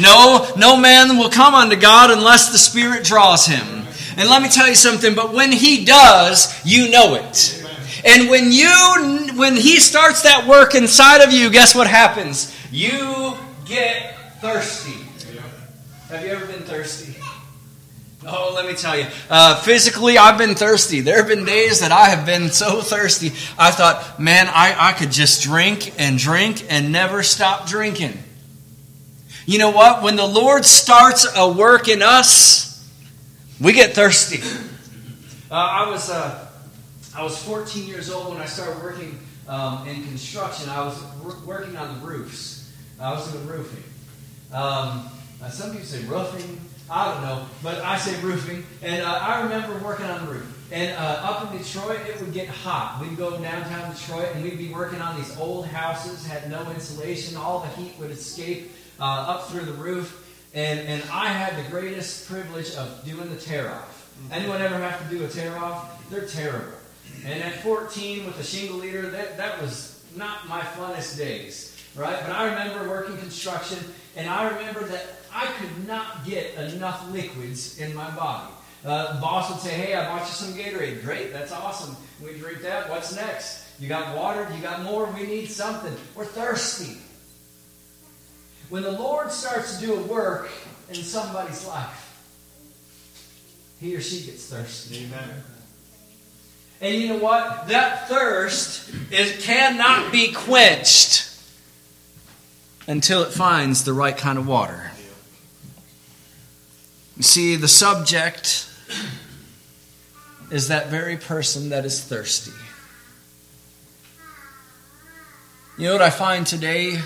No, 0.00 0.48
no 0.56 0.76
man 0.76 1.16
will 1.16 1.30
come 1.30 1.54
unto 1.54 1.74
God 1.74 2.12
unless 2.12 2.52
the 2.52 2.58
Spirit 2.58 3.04
draws 3.04 3.46
him. 3.46 3.84
And 4.16 4.28
let 4.28 4.42
me 4.42 4.48
tell 4.48 4.68
you 4.68 4.76
something, 4.76 5.16
but 5.16 5.32
when 5.32 5.50
he 5.50 5.84
does, 5.84 6.54
you 6.64 6.88
know 6.90 7.14
it. 7.14 7.64
And 8.04 8.30
when 8.30 8.52
you 8.52 9.32
when 9.34 9.56
he 9.56 9.80
starts 9.80 10.22
that 10.22 10.46
work 10.46 10.76
inside 10.76 11.22
of 11.22 11.32
you, 11.32 11.50
guess 11.50 11.74
what 11.74 11.88
happens? 11.88 12.54
You 12.70 13.36
get 13.68 14.40
thirsty. 14.40 15.04
Have 16.08 16.24
you 16.24 16.30
ever 16.30 16.46
been 16.46 16.62
thirsty? 16.62 17.14
Oh, 18.26 18.52
let 18.54 18.66
me 18.66 18.74
tell 18.74 18.98
you. 18.98 19.06
Uh, 19.30 19.60
physically, 19.60 20.18
I've 20.18 20.38
been 20.38 20.54
thirsty. 20.54 21.00
There 21.02 21.18
have 21.18 21.28
been 21.28 21.44
days 21.44 21.80
that 21.80 21.92
I 21.92 22.06
have 22.08 22.26
been 22.26 22.48
so 22.48 22.80
thirsty. 22.80 23.28
I 23.58 23.70
thought, 23.70 24.18
man, 24.18 24.48
I, 24.48 24.74
I 24.76 24.92
could 24.92 25.12
just 25.12 25.42
drink 25.42 25.92
and 26.00 26.18
drink 26.18 26.64
and 26.68 26.90
never 26.90 27.22
stop 27.22 27.68
drinking. 27.68 28.18
You 29.46 29.58
know 29.58 29.70
what? 29.70 30.02
When 30.02 30.16
the 30.16 30.26
Lord 30.26 30.64
starts 30.64 31.26
a 31.36 31.50
work 31.50 31.88
in 31.88 32.02
us, 32.02 32.90
we 33.60 33.72
get 33.72 33.94
thirsty. 33.94 34.40
Uh, 35.50 35.54
I 35.54 35.88
was 35.88 36.10
uh, 36.10 36.48
I 37.16 37.22
was 37.22 37.42
14 37.44 37.86
years 37.86 38.10
old 38.10 38.30
when 38.30 38.42
I 38.42 38.46
started 38.46 38.82
working 38.82 39.18
um, 39.46 39.86
in 39.88 40.04
construction. 40.04 40.68
I 40.68 40.84
was 40.84 41.00
working 41.46 41.76
on 41.76 42.00
the 42.00 42.06
roofs. 42.06 42.57
I 43.00 43.12
was 43.12 43.30
doing 43.32 43.46
roofing. 43.46 43.84
Um, 44.52 45.08
some 45.50 45.70
people 45.70 45.86
say 45.86 46.02
roofing. 46.04 46.60
I 46.90 47.12
don't 47.12 47.22
know, 47.22 47.46
but 47.62 47.78
I 47.84 47.96
say 47.98 48.20
roofing. 48.22 48.64
And 48.82 49.02
uh, 49.02 49.18
I 49.20 49.42
remember 49.42 49.78
working 49.84 50.06
on 50.06 50.26
the 50.26 50.32
roof. 50.32 50.54
And 50.72 50.96
uh, 50.96 51.20
up 51.22 51.52
in 51.52 51.58
Detroit, 51.58 52.00
it 52.06 52.20
would 52.20 52.32
get 52.32 52.48
hot. 52.48 53.00
We'd 53.00 53.16
go 53.16 53.38
downtown 53.40 53.94
Detroit, 53.94 54.30
and 54.34 54.42
we'd 54.42 54.58
be 54.58 54.72
working 54.72 55.00
on 55.00 55.16
these 55.16 55.36
old 55.38 55.66
houses, 55.66 56.26
had 56.26 56.50
no 56.50 56.68
insulation. 56.72 57.36
All 57.36 57.60
the 57.60 57.68
heat 57.68 57.94
would 57.98 58.10
escape 58.10 58.72
uh, 58.98 59.04
up 59.04 59.48
through 59.48 59.64
the 59.64 59.72
roof. 59.72 60.24
And, 60.54 60.80
and 60.80 61.02
I 61.10 61.28
had 61.28 61.64
the 61.64 61.70
greatest 61.70 62.28
privilege 62.28 62.74
of 62.74 63.04
doing 63.04 63.28
the 63.30 63.36
tear 63.36 63.70
off. 63.70 64.12
Anyone 64.32 64.60
ever 64.60 64.76
have 64.78 65.08
to 65.08 65.16
do 65.16 65.24
a 65.24 65.28
tear 65.28 65.56
off? 65.56 66.10
They're 66.10 66.26
terrible. 66.26 66.72
And 67.24 67.42
at 67.42 67.62
14 67.62 68.26
with 68.26 68.38
a 68.40 68.44
shingle 68.44 68.78
leader, 68.78 69.02
that, 69.10 69.36
that 69.36 69.60
was 69.62 70.02
not 70.16 70.48
my 70.48 70.60
funnest 70.60 71.16
days 71.16 71.77
right? 71.94 72.18
But 72.20 72.32
I 72.32 72.44
remember 72.50 72.88
working 72.88 73.16
construction, 73.18 73.78
and 74.16 74.28
I 74.28 74.48
remember 74.48 74.84
that 74.84 75.06
I 75.32 75.46
could 75.46 75.86
not 75.86 76.24
get 76.24 76.54
enough 76.54 77.10
liquids 77.10 77.78
in 77.78 77.94
my 77.94 78.10
body. 78.10 78.52
Uh, 78.84 79.20
boss 79.20 79.50
would 79.50 79.60
say, 79.60 79.74
Hey, 79.74 79.94
I 79.94 80.06
bought 80.06 80.26
you 80.26 80.32
some 80.32 80.54
Gatorade. 80.54 81.02
Great, 81.04 81.32
that's 81.32 81.52
awesome. 81.52 81.96
We 82.22 82.38
drink 82.38 82.62
that. 82.62 82.88
What's 82.88 83.14
next? 83.14 83.64
You 83.80 83.88
got 83.88 84.16
water? 84.16 84.46
You 84.54 84.62
got 84.62 84.82
more? 84.82 85.06
We 85.06 85.26
need 85.26 85.46
something. 85.46 85.94
We're 86.14 86.24
thirsty. 86.24 86.98
When 88.68 88.82
the 88.82 88.92
Lord 88.92 89.30
starts 89.30 89.78
to 89.78 89.86
do 89.86 89.94
a 89.94 90.02
work 90.02 90.50
in 90.88 90.96
somebody's 90.96 91.66
life, 91.66 92.04
he 93.80 93.94
or 93.94 94.00
she 94.00 94.26
gets 94.26 94.46
thirsty. 94.46 95.04
Amen. 95.04 95.42
And 96.80 96.94
you 96.94 97.08
know 97.08 97.18
what? 97.18 97.68
That 97.68 98.08
thirst 98.08 98.92
is, 99.10 99.44
cannot 99.44 100.12
be 100.12 100.32
quenched 100.32 101.27
until 102.88 103.22
it 103.22 103.30
finds 103.30 103.84
the 103.84 103.92
right 103.92 104.16
kind 104.16 104.38
of 104.38 104.48
water. 104.48 104.90
You 107.18 107.22
see, 107.22 107.56
the 107.56 107.68
subject 107.68 108.66
is 110.50 110.68
that 110.68 110.88
very 110.88 111.18
person 111.18 111.68
that 111.68 111.84
is 111.84 112.02
thirsty. 112.02 112.52
You 115.76 115.88
know 115.88 115.92
what 115.92 116.02
I 116.02 116.10
find 116.10 116.46
today, 116.46 117.00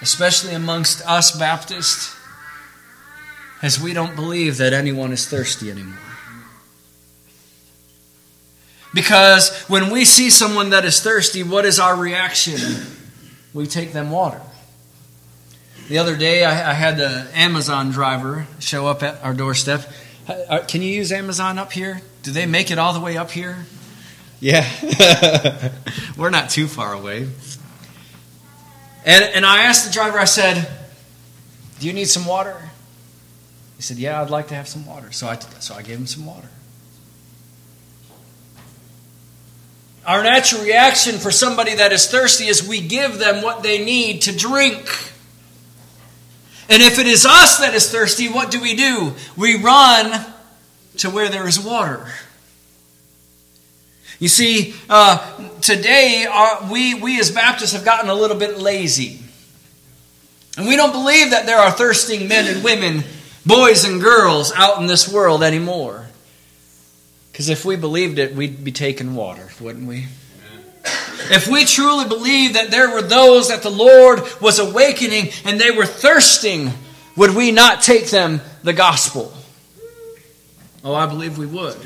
especially 0.00 0.54
amongst 0.54 1.04
us 1.06 1.36
Baptists, 1.36 2.16
is 3.62 3.80
we 3.80 3.92
don't 3.92 4.14
believe 4.14 4.56
that 4.58 4.72
anyone 4.72 5.12
is 5.12 5.26
thirsty 5.26 5.68
anymore. 5.70 5.98
Because 8.94 9.54
when 9.64 9.90
we 9.90 10.04
see 10.04 10.30
someone 10.30 10.70
that 10.70 10.84
is 10.84 11.00
thirsty, 11.00 11.42
what 11.42 11.64
is 11.64 11.80
our 11.80 11.96
reaction? 11.96 12.60
We 13.54 13.66
take 13.66 13.92
them 13.92 14.10
water. 14.10 14.40
The 15.88 15.98
other 15.98 16.16
day, 16.16 16.44
I, 16.44 16.70
I 16.70 16.74
had 16.74 16.98
the 16.98 17.28
Amazon 17.34 17.90
driver 17.90 18.46
show 18.58 18.86
up 18.86 19.02
at 19.02 19.22
our 19.24 19.32
doorstep. 19.32 19.90
Uh, 20.28 20.60
can 20.68 20.82
you 20.82 20.90
use 20.90 21.10
Amazon 21.12 21.58
up 21.58 21.72
here? 21.72 22.02
Do 22.22 22.30
they 22.30 22.44
make 22.44 22.70
it 22.70 22.78
all 22.78 22.92
the 22.92 23.00
way 23.00 23.16
up 23.16 23.30
here? 23.30 23.64
Yeah. 24.40 24.68
We're 26.16 26.30
not 26.30 26.50
too 26.50 26.68
far 26.68 26.92
away. 26.92 27.28
And, 29.04 29.24
and 29.24 29.46
I 29.46 29.62
asked 29.62 29.86
the 29.86 29.92
driver, 29.92 30.18
I 30.18 30.26
said, 30.26 30.68
Do 31.80 31.86
you 31.86 31.94
need 31.94 32.08
some 32.08 32.26
water? 32.26 32.70
He 33.76 33.82
said, 33.82 33.96
Yeah, 33.96 34.20
I'd 34.20 34.28
like 34.28 34.48
to 34.48 34.54
have 34.54 34.68
some 34.68 34.84
water. 34.84 35.10
So 35.12 35.28
I, 35.28 35.38
so 35.60 35.74
I 35.74 35.82
gave 35.82 35.98
him 35.98 36.06
some 36.06 36.26
water. 36.26 36.48
Our 40.08 40.22
natural 40.22 40.62
reaction 40.62 41.18
for 41.18 41.30
somebody 41.30 41.74
that 41.74 41.92
is 41.92 42.10
thirsty 42.10 42.46
is 42.46 42.66
we 42.66 42.80
give 42.80 43.18
them 43.18 43.42
what 43.42 43.62
they 43.62 43.84
need 43.84 44.22
to 44.22 44.34
drink. 44.34 44.88
And 46.70 46.82
if 46.82 46.98
it 46.98 47.06
is 47.06 47.26
us 47.26 47.58
that 47.58 47.74
is 47.74 47.92
thirsty, 47.92 48.26
what 48.26 48.50
do 48.50 48.58
we 48.58 48.74
do? 48.74 49.12
We 49.36 49.62
run 49.62 50.24
to 50.96 51.10
where 51.10 51.28
there 51.28 51.46
is 51.46 51.60
water. 51.60 52.06
You 54.18 54.28
see, 54.28 54.74
uh, 54.88 55.50
today 55.60 56.26
our, 56.26 56.72
we, 56.72 56.94
we 56.94 57.20
as 57.20 57.30
Baptists 57.30 57.74
have 57.74 57.84
gotten 57.84 58.08
a 58.08 58.14
little 58.14 58.38
bit 58.38 58.56
lazy. 58.56 59.20
And 60.56 60.66
we 60.66 60.74
don't 60.74 60.92
believe 60.92 61.32
that 61.32 61.44
there 61.44 61.58
are 61.58 61.70
thirsting 61.70 62.28
men 62.28 62.46
and 62.46 62.64
women, 62.64 63.04
boys 63.44 63.84
and 63.84 64.00
girls 64.00 64.54
out 64.56 64.80
in 64.80 64.86
this 64.86 65.06
world 65.06 65.42
anymore. 65.42 66.07
Because 67.38 67.50
if 67.50 67.64
we 67.64 67.76
believed 67.76 68.18
it, 68.18 68.34
we'd 68.34 68.64
be 68.64 68.72
taking 68.72 69.14
water, 69.14 69.48
wouldn't 69.60 69.86
we? 69.86 70.06
If 71.30 71.46
we 71.46 71.64
truly 71.66 72.08
believe 72.08 72.54
that 72.54 72.72
there 72.72 72.90
were 72.90 73.00
those 73.00 73.50
that 73.50 73.62
the 73.62 73.70
Lord 73.70 74.22
was 74.40 74.58
awakening 74.58 75.28
and 75.44 75.60
they 75.60 75.70
were 75.70 75.86
thirsting, 75.86 76.72
would 77.16 77.36
we 77.36 77.52
not 77.52 77.80
take 77.80 78.10
them 78.10 78.40
the 78.64 78.72
gospel? 78.72 79.32
Oh, 80.82 80.96
I 80.96 81.06
believe 81.06 81.38
we 81.38 81.46
would. 81.46 81.76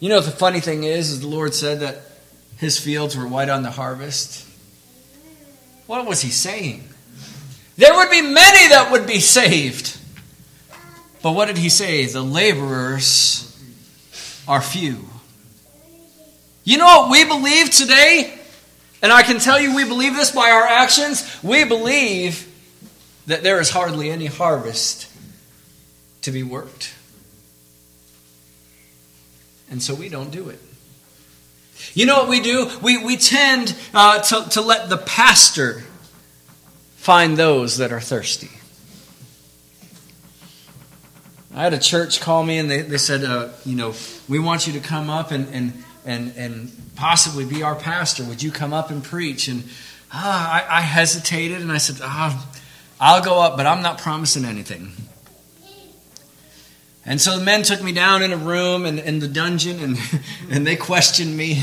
You 0.00 0.08
know, 0.08 0.18
the 0.18 0.32
funny 0.32 0.58
thing 0.58 0.82
is, 0.82 1.12
is 1.12 1.20
the 1.20 1.28
Lord 1.28 1.54
said 1.54 1.78
that 1.78 2.00
his 2.56 2.76
fields 2.76 3.16
were 3.16 3.28
white 3.28 3.50
on 3.50 3.62
the 3.62 3.70
harvest. 3.70 4.48
What 5.86 6.06
was 6.06 6.22
he 6.22 6.30
saying? 6.30 6.88
There 7.76 7.94
would 7.94 8.10
be 8.10 8.20
many 8.20 8.70
that 8.70 8.88
would 8.90 9.06
be 9.06 9.20
saved. 9.20 9.97
But 11.22 11.32
what 11.32 11.46
did 11.46 11.58
he 11.58 11.68
say? 11.68 12.06
The 12.06 12.22
laborers 12.22 13.44
are 14.46 14.62
few. 14.62 15.04
You 16.64 16.78
know 16.78 16.84
what 16.84 17.10
we 17.10 17.24
believe 17.24 17.70
today? 17.70 18.38
And 19.02 19.12
I 19.12 19.22
can 19.22 19.38
tell 19.38 19.60
you 19.60 19.74
we 19.74 19.84
believe 19.84 20.14
this 20.14 20.30
by 20.30 20.50
our 20.50 20.64
actions. 20.64 21.24
We 21.42 21.64
believe 21.64 22.46
that 23.26 23.42
there 23.42 23.60
is 23.60 23.70
hardly 23.70 24.10
any 24.10 24.26
harvest 24.26 25.06
to 26.22 26.30
be 26.30 26.42
worked. 26.42 26.94
And 29.70 29.82
so 29.82 29.94
we 29.94 30.08
don't 30.08 30.30
do 30.30 30.48
it. 30.48 30.60
You 31.94 32.06
know 32.06 32.18
what 32.18 32.28
we 32.28 32.40
do? 32.40 32.70
We, 32.82 33.04
we 33.04 33.16
tend 33.16 33.76
uh, 33.94 34.20
to, 34.20 34.50
to 34.50 34.60
let 34.60 34.88
the 34.88 34.96
pastor 34.96 35.84
find 36.96 37.36
those 37.36 37.78
that 37.78 37.92
are 37.92 38.00
thirsty. 38.00 38.50
I 41.54 41.62
had 41.62 41.72
a 41.72 41.78
church 41.78 42.20
call 42.20 42.44
me 42.44 42.58
and 42.58 42.70
they, 42.70 42.82
they 42.82 42.98
said, 42.98 43.24
uh, 43.24 43.48
you 43.64 43.74
know, 43.74 43.94
we 44.28 44.38
want 44.38 44.66
you 44.66 44.74
to 44.74 44.80
come 44.80 45.08
up 45.08 45.30
and, 45.30 45.48
and, 45.48 45.84
and, 46.04 46.36
and 46.36 46.72
possibly 46.94 47.44
be 47.44 47.62
our 47.62 47.74
pastor. 47.74 48.24
Would 48.24 48.42
you 48.42 48.50
come 48.50 48.72
up 48.72 48.90
and 48.90 49.02
preach? 49.02 49.48
And 49.48 49.64
ah, 50.12 50.68
I, 50.68 50.78
I 50.78 50.80
hesitated 50.82 51.60
and 51.60 51.72
I 51.72 51.78
said, 51.78 51.96
ah, 52.02 52.50
I'll 53.00 53.22
go 53.22 53.40
up, 53.40 53.56
but 53.56 53.66
I'm 53.66 53.82
not 53.82 53.98
promising 53.98 54.44
anything. 54.44 54.92
And 57.06 57.18
so 57.18 57.38
the 57.38 57.44
men 57.44 57.62
took 57.62 57.82
me 57.82 57.92
down 57.92 58.22
in 58.22 58.34
a 58.34 58.36
room 58.36 58.84
in, 58.84 58.98
in 58.98 59.18
the 59.18 59.28
dungeon 59.28 59.80
and, 59.80 59.98
and 60.50 60.66
they 60.66 60.76
questioned 60.76 61.34
me. 61.34 61.62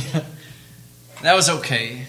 that 1.22 1.36
was 1.36 1.50
okay. 1.50 2.08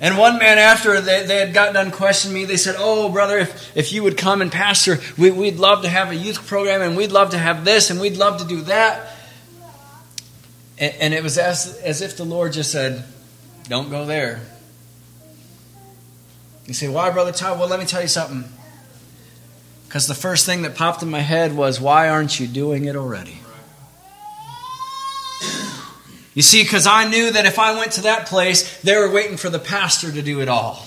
And 0.00 0.16
one 0.16 0.38
man, 0.38 0.58
after 0.58 1.00
they, 1.00 1.26
they 1.26 1.38
had 1.38 1.52
got 1.52 1.74
done 1.74 1.90
questioning 1.90 2.34
me, 2.34 2.44
they 2.44 2.56
said, 2.56 2.76
Oh, 2.78 3.08
brother, 3.08 3.38
if, 3.38 3.76
if 3.76 3.92
you 3.92 4.04
would 4.04 4.16
come 4.16 4.42
and 4.42 4.52
pastor, 4.52 4.98
we, 5.16 5.30
we'd 5.30 5.58
love 5.58 5.82
to 5.82 5.88
have 5.88 6.10
a 6.10 6.14
youth 6.14 6.46
program, 6.46 6.82
and 6.82 6.96
we'd 6.96 7.10
love 7.10 7.30
to 7.30 7.38
have 7.38 7.64
this, 7.64 7.90
and 7.90 8.00
we'd 8.00 8.16
love 8.16 8.40
to 8.40 8.46
do 8.46 8.62
that. 8.62 9.12
And, 10.78 10.94
and 11.00 11.14
it 11.14 11.22
was 11.22 11.36
as, 11.36 11.78
as 11.78 12.00
if 12.00 12.16
the 12.16 12.24
Lord 12.24 12.52
just 12.52 12.70
said, 12.70 13.04
Don't 13.68 13.90
go 13.90 14.06
there. 14.06 14.40
You 16.68 16.74
say, 16.74 16.86
why, 16.86 17.08
Brother 17.10 17.32
Todd? 17.32 17.58
Well, 17.58 17.68
let 17.68 17.80
me 17.80 17.86
tell 17.86 18.02
you 18.02 18.08
something. 18.08 18.44
Because 19.86 20.06
the 20.06 20.14
first 20.14 20.44
thing 20.44 20.62
that 20.62 20.76
popped 20.76 21.02
in 21.02 21.08
my 21.08 21.20
head 21.20 21.56
was, 21.56 21.80
why 21.80 22.10
aren't 22.10 22.38
you 22.38 22.46
doing 22.46 22.84
it 22.84 22.94
already? 22.94 23.40
You 26.34 26.42
see, 26.42 26.62
because 26.62 26.86
I 26.86 27.08
knew 27.08 27.30
that 27.32 27.46
if 27.46 27.58
I 27.58 27.78
went 27.78 27.92
to 27.92 28.02
that 28.02 28.26
place, 28.26 28.80
they 28.82 28.96
were 28.96 29.10
waiting 29.10 29.36
for 29.36 29.50
the 29.50 29.58
pastor 29.58 30.12
to 30.12 30.22
do 30.22 30.40
it 30.40 30.48
all. 30.48 30.84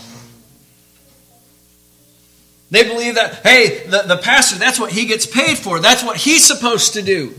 They 2.69 2.83
believe 2.83 3.15
that, 3.15 3.45
hey, 3.45 3.85
the, 3.85 4.03
the 4.03 4.17
pastor, 4.17 4.57
that's 4.57 4.79
what 4.79 4.93
he 4.93 5.05
gets 5.05 5.25
paid 5.25 5.57
for. 5.57 5.79
That's 5.79 6.03
what 6.03 6.15
he's 6.15 6.47
supposed 6.47 6.93
to 6.93 7.01
do. 7.01 7.33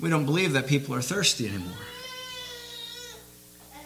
We 0.00 0.08
don't 0.08 0.24
believe 0.24 0.54
that 0.54 0.66
people 0.66 0.94
are 0.94 1.02
thirsty 1.02 1.46
anymore. 1.46 1.72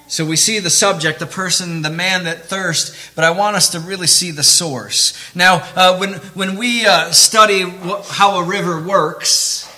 So 0.07 0.25
we 0.25 0.37
see 0.37 0.59
the 0.59 0.71
subject, 0.71 1.19
the 1.19 1.26
person, 1.26 1.83
the 1.83 1.90
man 1.90 2.25
that 2.25 2.47
thirsts, 2.47 3.11
but 3.14 3.25
I 3.25 3.31
want 3.33 3.57
us 3.57 3.71
to 3.71 3.81
really 3.81 4.07
see 4.07 4.31
the 4.31 4.43
source. 4.43 5.12
Now, 5.35 5.57
uh, 5.76 5.99
when, 5.99 6.14
when 6.35 6.57
we 6.57 6.87
uh, 6.87 7.11
study 7.11 7.62
wh- 7.62 8.09
how 8.09 8.38
a 8.38 8.45
river 8.45 8.81
works, 8.81 9.71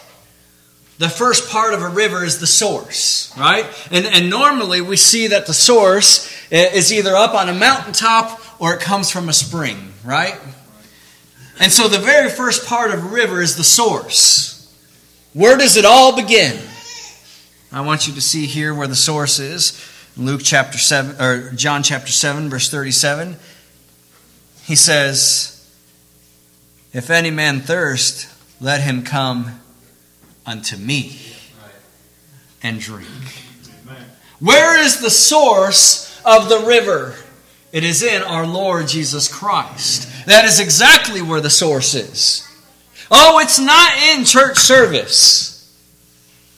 the 1.01 1.09
first 1.09 1.49
part 1.49 1.73
of 1.73 1.81
a 1.81 1.89
river 1.89 2.23
is 2.25 2.41
the 2.41 2.47
source, 2.47 3.35
right? 3.39 3.65
And, 3.91 4.05
and 4.05 4.29
normally 4.29 4.83
we 4.83 4.97
see 4.97 5.29
that 5.29 5.47
the 5.47 5.55
source 5.55 6.31
eh, 6.53 6.73
is 6.75 6.93
either 6.93 7.17
up 7.17 7.33
on 7.33 7.49
a 7.49 7.55
mountaintop 7.55 8.39
or 8.61 8.75
it 8.75 8.81
comes 8.81 9.11
from 9.11 9.31
a 9.31 9.33
spring, 9.33 9.95
right? 10.05 10.39
And 11.59 11.73
so 11.73 11.89
the 11.89 11.99
very 11.99 12.29
first 12.29 12.67
part 12.67 12.91
of 12.91 13.03
a 13.03 13.09
river 13.09 13.41
is 13.41 13.57
the 13.57 13.65
source. 13.65 14.71
Where 15.33 15.57
does 15.57 15.79
it 15.79 15.87
all 15.87 16.15
begin? 16.15 16.61
I 17.73 17.81
want 17.81 18.07
you 18.07 18.13
to 18.13 18.21
see 18.21 18.45
here 18.45 18.75
where 18.75 18.87
the 18.87 18.95
source 18.95 19.39
is. 19.39 19.83
Luke 20.19 20.43
chapter 20.45 20.77
7 20.77 21.19
or 21.19 21.51
John 21.53 21.83
chapter 21.83 22.13
7 22.13 22.51
verse 22.51 22.71
37 22.71 23.37
he 24.65 24.75
says 24.75 25.57
if 26.93 27.09
any 27.09 27.31
man 27.31 27.61
thirst 27.61 28.29
let 28.61 28.83
him 28.83 29.03
come 29.03 29.61
unto 30.47 30.77
me 30.77 31.21
and 32.63 32.81
drink 32.81 33.09
where 34.39 34.79
is 34.79 35.01
the 35.01 35.11
source 35.11 36.21
of 36.25 36.49
the 36.49 36.61
river 36.61 37.15
it 37.73 37.85
is 37.85 38.03
in 38.03 38.23
our 38.23 38.47
Lord 38.47 38.89
Jesus 38.89 39.29
Christ 39.29 40.27
that 40.27 40.45
is 40.45 40.61
exactly 40.61 41.23
where 41.23 41.41
the 41.41 41.51
source 41.51 41.95
is 41.95 42.47
oh 43.11 43.39
it's 43.41 43.59
not 43.59 43.97
in 43.99 44.25
church 44.25 44.59
service 44.59 45.49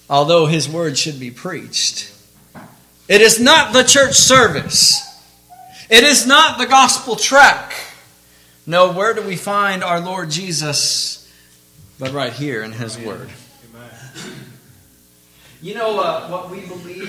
although 0.08 0.46
his 0.46 0.68
word 0.68 0.96
should 0.98 1.20
be 1.20 1.30
preached 1.30 2.12
it 3.08 3.20
is 3.20 3.40
not 3.40 3.72
the 3.74 3.82
church 3.82 4.14
service. 4.14 5.02
It 5.90 6.04
is 6.04 6.26
not 6.26 6.58
the 6.58 6.66
gospel 6.66 7.16
track. 7.16 7.74
No, 8.66 8.92
where 8.92 9.12
do 9.12 9.20
we 9.22 9.36
find 9.36 9.82
our 9.82 10.00
Lord 10.00 10.30
Jesus? 10.30 11.30
But 11.98 12.12
right 12.12 12.32
here 12.32 12.62
in 12.62 12.72
His 12.72 12.98
Word. 12.98 13.28
You 15.62 15.75
know 15.75 16.00
uh, 16.00 16.26
what 16.26 16.50
we 16.50 16.62
believe 16.62 17.09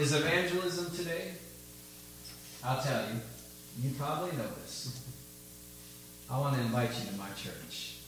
is 0.00 0.12
evangelism 0.12 0.90
today? 0.96 1.34
I'll 2.64 2.82
tell 2.82 3.02
you. 3.02 3.20
You 3.80 3.94
probably 3.96 4.36
know 4.36 4.48
this. 4.60 5.06
I 6.28 6.36
want 6.40 6.56
to 6.56 6.62
invite 6.62 6.90
you 6.98 7.08
to 7.12 7.16
my 7.16 7.28
church. 7.36 7.98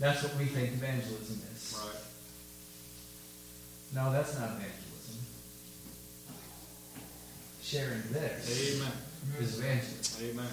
That's 0.00 0.24
what 0.24 0.36
we 0.36 0.46
think 0.46 0.72
evangelism 0.72 1.40
is. 1.54 1.80
Right. 1.80 1.94
No, 3.94 4.10
that's 4.10 4.36
not 4.36 4.48
evangelism. 4.48 5.24
Sharing 7.62 8.02
this 8.10 8.76
Amen. 8.76 8.92
is 9.38 9.56
evangelism. 9.56 10.30
Amen. 10.30 10.52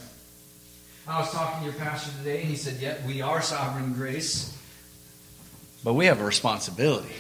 I 1.08 1.20
was 1.22 1.32
talking 1.32 1.60
to 1.62 1.66
your 1.72 1.80
pastor 1.80 2.16
today, 2.20 2.42
and 2.42 2.50
he 2.50 2.56
said, 2.56 2.80
"Yeah, 2.80 3.04
we 3.08 3.24
are 3.24 3.42
sovereign 3.42 3.94
grace, 3.94 4.56
but 5.84 5.94
we 5.94 6.06
have 6.06 6.22
a 6.22 6.26
responsibility." 6.26 7.14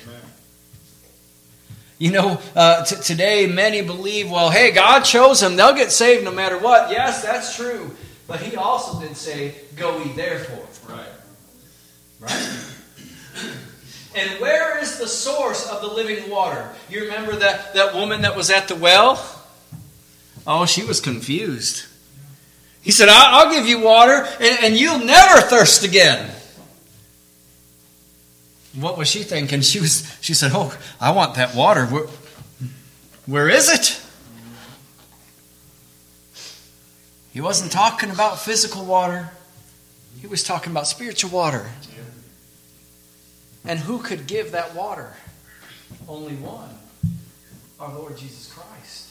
You 1.98 2.12
know, 2.12 2.41
uh, 2.56 2.86
t- 2.86 2.95
today 2.95 3.45
many 3.45 3.82
believe, 3.82 4.32
well, 4.32 4.50
hey, 4.50 4.72
God 4.72 5.02
chose 5.02 5.41
them; 5.41 5.56
they'll 5.56 5.76
get 5.76 5.91
saved 5.91 6.24
no 6.24 6.32
matter 6.32 6.58
what. 6.58 6.91
Yes, 6.91 7.22
that's 7.24 7.56
true, 7.56 7.95
but 8.28 8.39
He 8.39 8.56
also 8.56 9.00
did 9.02 9.17
say, 9.17 9.56
"Go 9.76 10.02
ye 10.02 10.13
therefore." 10.13 10.65
Right. 10.88 11.08
Right? 12.19 12.60
And 14.15 14.41
where 14.41 14.80
is 14.80 14.98
the 14.98 15.08
source 15.08 15.67
of 15.69 15.82
the 15.82 15.88
living 15.88 16.30
water? 16.30 16.69
You 16.89 17.04
remember 17.04 17.36
that, 17.36 17.74
that 17.76 17.93
woman 17.93 18.24
that 18.24 18.36
was 18.36 18.50
at 18.50 18.67
the 18.67 18.76
well? 18.76 19.24
Oh, 20.48 20.65
she 20.65 20.84
was 20.84 21.00
confused. 21.00 21.86
He 22.82 22.91
said, 22.91 23.08
I'll, 23.10 23.45
I'll 23.45 23.54
give 23.54 23.67
you 23.67 23.80
water 23.80 24.28
and, 24.39 24.63
and 24.63 24.78
you'll 24.78 25.00
never 25.00 25.41
thirst 25.41 25.84
again. 25.84 26.32
What 28.80 28.98
was 28.98 29.08
she 29.08 29.24
thinking? 29.24 29.62
She 29.62 29.80
was 29.80 30.18
she 30.22 30.34
said, 30.34 30.52
Oh, 30.54 30.78
I 31.00 31.12
want 31.12 31.36
that 31.36 31.56
water. 31.56 31.86
Where, 31.86 32.08
where 33.26 33.50
is 33.50 33.70
it? 33.70 34.02
He 37.32 37.42
wasn't 37.42 37.72
talking 37.72 38.10
about 38.10 38.39
physical 38.39 38.86
water. 38.86 39.30
He 40.20 40.28
was 40.28 40.44
talking 40.44 40.72
about 40.72 40.88
spiritual 40.88 41.32
water. 41.32 41.70
And 43.65 43.80
who 43.80 44.00
could 44.00 44.26
give 44.26 44.52
that 44.52 44.74
water? 44.74 45.13
Only 46.08 46.36
one 46.36 46.70
our 47.80 47.94
Lord 47.94 48.18
Jesus 48.18 48.52
Christ. 48.52 49.10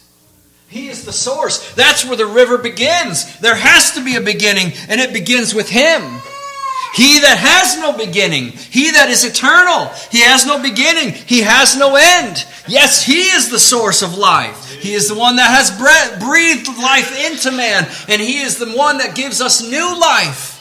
He 0.69 0.89
is 0.89 1.05
the 1.05 1.13
source. 1.13 1.73
That's 1.73 2.05
where 2.05 2.17
the 2.17 2.27
river 2.27 2.59
begins. 2.59 3.39
There 3.39 3.55
has 3.55 3.93
to 3.93 4.05
be 4.05 4.17
a 4.17 4.21
beginning, 4.21 4.73
and 4.89 5.01
it 5.01 5.15
begins 5.15 5.55
with 5.55 5.71
Him. 5.71 6.21
He 6.99 7.21
that 7.21 7.39
has 7.39 7.79
no 7.79 7.97
beginning, 7.97 8.51
He 8.51 8.91
that 8.91 9.09
is 9.09 9.23
eternal, 9.25 9.87
He 10.11 10.23
has 10.23 10.45
no 10.45 10.61
beginning, 10.61 11.13
He 11.13 11.43
has 11.43 11.77
no 11.77 11.95
end. 11.95 12.45
Yes, 12.67 13.05
He 13.05 13.21
is 13.21 13.51
the 13.51 13.59
source 13.61 14.03
of 14.03 14.19
life. 14.19 14.73
He 14.73 14.95
is 14.95 15.09
the 15.09 15.15
one 15.15 15.37
that 15.37 15.49
has 15.49 15.71
breathed 16.19 16.67
life 16.77 17.17
into 17.25 17.53
man, 17.53 17.87
and 18.09 18.21
He 18.21 18.41
is 18.41 18.59
the 18.59 18.73
one 18.77 18.99
that 18.99 19.15
gives 19.15 19.41
us 19.41 19.63
new 19.63 19.97
life, 20.01 20.61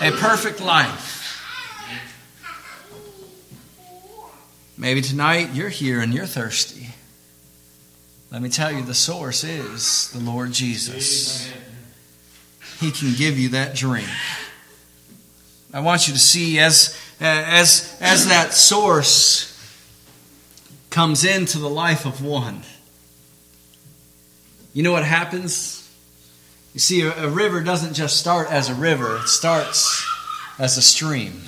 a 0.00 0.10
perfect 0.10 0.62
life. 0.62 1.02
Maybe 4.78 5.02
tonight 5.02 5.50
you're 5.52 5.68
here 5.68 6.00
and 6.00 6.14
you're 6.14 6.24
thirsty. 6.24 6.88
Let 8.32 8.40
me 8.40 8.48
tell 8.48 8.72
you, 8.72 8.80
the 8.80 8.94
source 8.94 9.44
is 9.44 10.10
the 10.12 10.18
Lord 10.18 10.50
Jesus. 10.52 11.52
He 12.80 12.90
can 12.90 13.14
give 13.14 13.38
you 13.38 13.50
that 13.50 13.74
drink. 13.74 14.08
I 15.74 15.80
want 15.80 16.06
you 16.06 16.14
to 16.14 16.20
see 16.20 16.60
as, 16.60 16.96
as, 17.18 17.98
as 18.00 18.28
that 18.28 18.54
source 18.54 19.50
comes 20.88 21.24
into 21.24 21.58
the 21.58 21.68
life 21.68 22.06
of 22.06 22.24
one. 22.24 22.62
You 24.72 24.84
know 24.84 24.92
what 24.92 25.04
happens? 25.04 25.92
You 26.74 26.80
see, 26.80 27.00
a, 27.02 27.28
river 27.28 27.60
doesn't 27.60 27.94
just 27.94 28.20
start 28.20 28.52
as 28.52 28.70
a 28.70 28.74
river, 28.74 29.16
it 29.16 29.26
starts 29.26 30.06
as 30.60 30.78
a 30.78 30.82
stream 30.82 31.42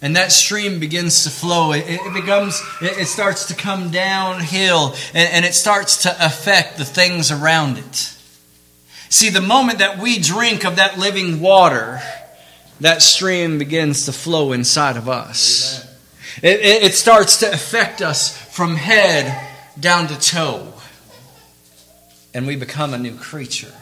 and 0.00 0.16
that 0.16 0.32
stream 0.32 0.78
begins 0.78 1.24
to 1.24 1.30
flow 1.30 1.72
it, 1.72 1.84
it 1.86 2.14
becomes 2.14 2.62
it, 2.80 2.98
it, 2.98 3.06
starts 3.06 3.46
to 3.46 3.54
come 3.54 3.90
downhill 3.90 4.94
and, 5.12 5.28
and 5.32 5.44
it 5.44 5.54
starts 5.54 6.02
to 6.02 6.24
affect 6.24 6.78
the 6.78 6.84
things 6.84 7.30
around 7.30 7.76
it 7.76 8.16
see 9.10 9.28
the 9.28 9.40
moment 9.40 9.80
that 9.80 9.98
we 9.98 10.18
drink 10.18 10.64
of 10.64 10.76
that 10.76 10.98
living 10.98 11.40
water 11.40 12.00
that 12.80 13.02
stream 13.02 13.58
begins 13.58 14.06
to 14.06 14.12
flow 14.12 14.52
inside 14.52 14.96
of 14.96 15.08
us. 15.08 15.84
It, 16.42 16.60
it, 16.60 16.82
it 16.84 16.94
starts 16.94 17.38
to 17.38 17.50
affect 17.50 18.02
us 18.02 18.36
from 18.36 18.76
head 18.76 19.54
down 19.78 20.08
to 20.08 20.18
toe. 20.18 20.72
And 22.34 22.46
we 22.46 22.56
become 22.56 22.92
a 22.92 22.98
new 22.98 23.16
creature. 23.16 23.72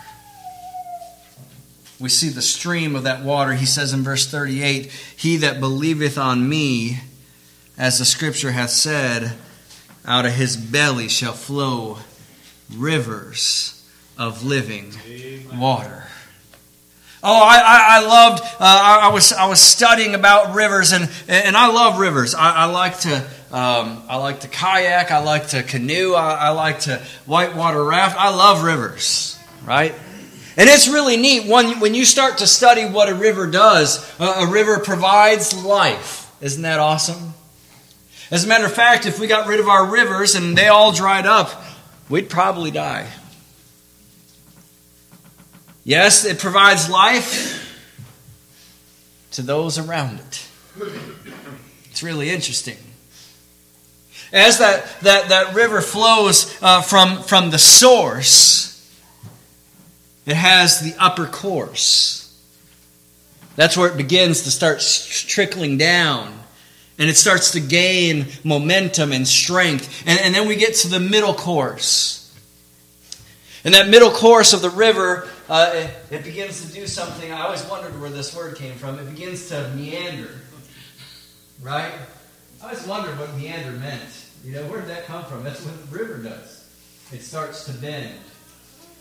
We 1.98 2.09
see 2.09 2.28
the 2.28 2.42
stream 2.42 2.94
of 2.94 3.04
that 3.04 3.24
water. 3.24 3.54
He 3.54 3.66
says 3.66 3.92
in 3.92 4.02
verse 4.02 4.30
38 4.30 4.90
He 5.16 5.38
that 5.38 5.61
believeth 5.61 6.18
on 6.18 6.48
me, 6.48 7.00
as 7.76 7.98
the 7.98 8.04
scripture 8.04 8.52
hath 8.52 8.70
said, 8.70 9.37
out 10.07 10.26
of 10.26 10.33
his 10.33 10.57
belly 10.57 11.09
shall 11.09 11.33
flow 11.33 11.98
rivers 12.76 13.88
of 14.18 14.44
living 14.44 14.92
water. 15.54 16.04
Oh, 17.27 17.43
I, 17.43 17.57
I, 17.57 17.85
I 17.89 18.07
loved, 18.07 18.43
uh, 18.43 18.47
I, 18.61 19.01
I, 19.05 19.09
was, 19.09 19.33
I 19.33 19.49
was 19.49 19.59
studying 19.59 20.15
about 20.15 20.55
rivers, 20.55 20.93
and, 20.93 21.11
and 21.27 21.57
I 21.57 21.69
love 21.69 21.99
rivers. 21.99 22.35
I, 22.35 22.51
I 22.51 22.65
like 22.67 22.99
to, 23.01 23.17
um, 23.51 24.03
I 24.11 24.17
like 24.17 24.41
to 24.41 24.49
kayak, 24.49 25.11
I 25.11 25.21
like 25.21 25.49
to 25.49 25.63
canoe, 25.63 26.13
I, 26.13 26.35
I 26.35 26.49
like 26.51 26.81
to 26.81 26.99
whitewater 27.25 27.83
raft. 27.83 28.21
I 28.21 28.29
love 28.29 28.63
rivers, 28.63 29.39
right? 29.65 29.95
And 30.59 30.69
it's 30.69 30.87
really 30.87 31.17
neat 31.17 31.49
when, 31.51 31.81
when 31.81 31.95
you 31.95 32.05
start 32.05 32.39
to 32.39 32.47
study 32.47 32.85
what 32.85 33.09
a 33.09 33.15
river 33.15 33.47
does. 33.47 34.05
A 34.21 34.47
river 34.47 34.79
provides 34.79 35.65
life. 35.65 36.31
Isn't 36.43 36.63
that 36.63 36.79
awesome? 36.79 37.33
As 38.31 38.45
a 38.45 38.49
matter 38.49 38.67
of 38.67 38.73
fact, 38.75 39.07
if 39.07 39.19
we 39.19 39.29
got 39.29 39.49
rid 39.49 39.61
of 39.61 39.69
our 39.69 39.87
rivers 39.87 40.35
and 40.35 40.57
they 40.57 40.69
all 40.69 40.93
dried 40.93 41.25
up, 41.25 41.51
we'd 42.11 42.29
probably 42.29 42.71
die. 42.71 43.09
Yes, 45.85 46.25
it 46.25 46.38
provides 46.38 46.88
life 46.88 47.61
to 49.33 49.42
those 49.42 49.79
around 49.79 50.18
it. 50.18 50.49
It's 51.90 52.03
really 52.03 52.31
interesting. 52.31 52.79
As 54.33 54.59
that, 54.59 55.01
that, 55.03 55.29
that 55.29 55.55
river 55.55 55.81
flows 55.81 56.57
uh, 56.62 56.81
from, 56.81 57.23
from 57.23 57.51
the 57.51 57.59
source, 57.59 58.64
it 60.27 60.35
has 60.35 60.81
the 60.81 60.94
upper 60.99 61.27
course. 61.27 62.35
That's 63.57 63.77
where 63.77 63.88
it 63.90 63.97
begins 63.97 64.42
to 64.42 64.51
start 64.51 64.81
trickling 64.81 65.77
down. 65.79 66.33
And 66.99 67.11
it 67.11 67.16
starts 67.16 67.53
to 67.53 67.61
gain 67.61 68.27
momentum 68.42 69.12
and 69.12 69.27
strength. 69.27 70.05
And, 70.07 70.18
and 70.20 70.35
then 70.35 70.49
we 70.49 70.57
get 70.57 70.75
to 70.77 70.88
the 70.88 71.01
middle 71.01 71.35
course. 71.35 72.20
And 73.64 73.75
that 73.75 73.88
middle 73.88 74.11
course 74.11 74.53
of 74.53 74.62
the 74.62 74.70
river, 74.70 75.29
uh, 75.48 75.70
it, 75.74 75.90
it, 76.11 76.24
begins 76.24 76.64
to 76.66 76.72
do 76.72 76.87
something. 76.87 77.30
I 77.33 77.42
always 77.42 77.64
wondered 77.66 78.00
where 78.00 78.11
this 78.11 78.35
word 78.35 78.57
came 78.57 78.74
from. 78.74 78.98
It 78.98 79.11
begins 79.11 79.48
to 79.50 79.68
meander. 79.76 80.30
Right? 81.61 81.92
I 82.62 82.64
always 82.64 82.87
wondered 82.87 83.18
what 83.18 83.35
meander 83.37 83.72
meant. 83.72 84.26
You 84.44 84.52
know, 84.52 84.62
where 84.66 84.80
did 84.80 84.88
that 84.90 85.04
come 85.07 85.24
from? 85.24 85.44
That's 85.44 85.64
what 85.64 85.90
the 85.90 85.98
river 85.98 86.22
does. 86.22 86.68
It 87.12 87.22
starts 87.22 87.64
to 87.66 87.72
bend. 87.72 88.18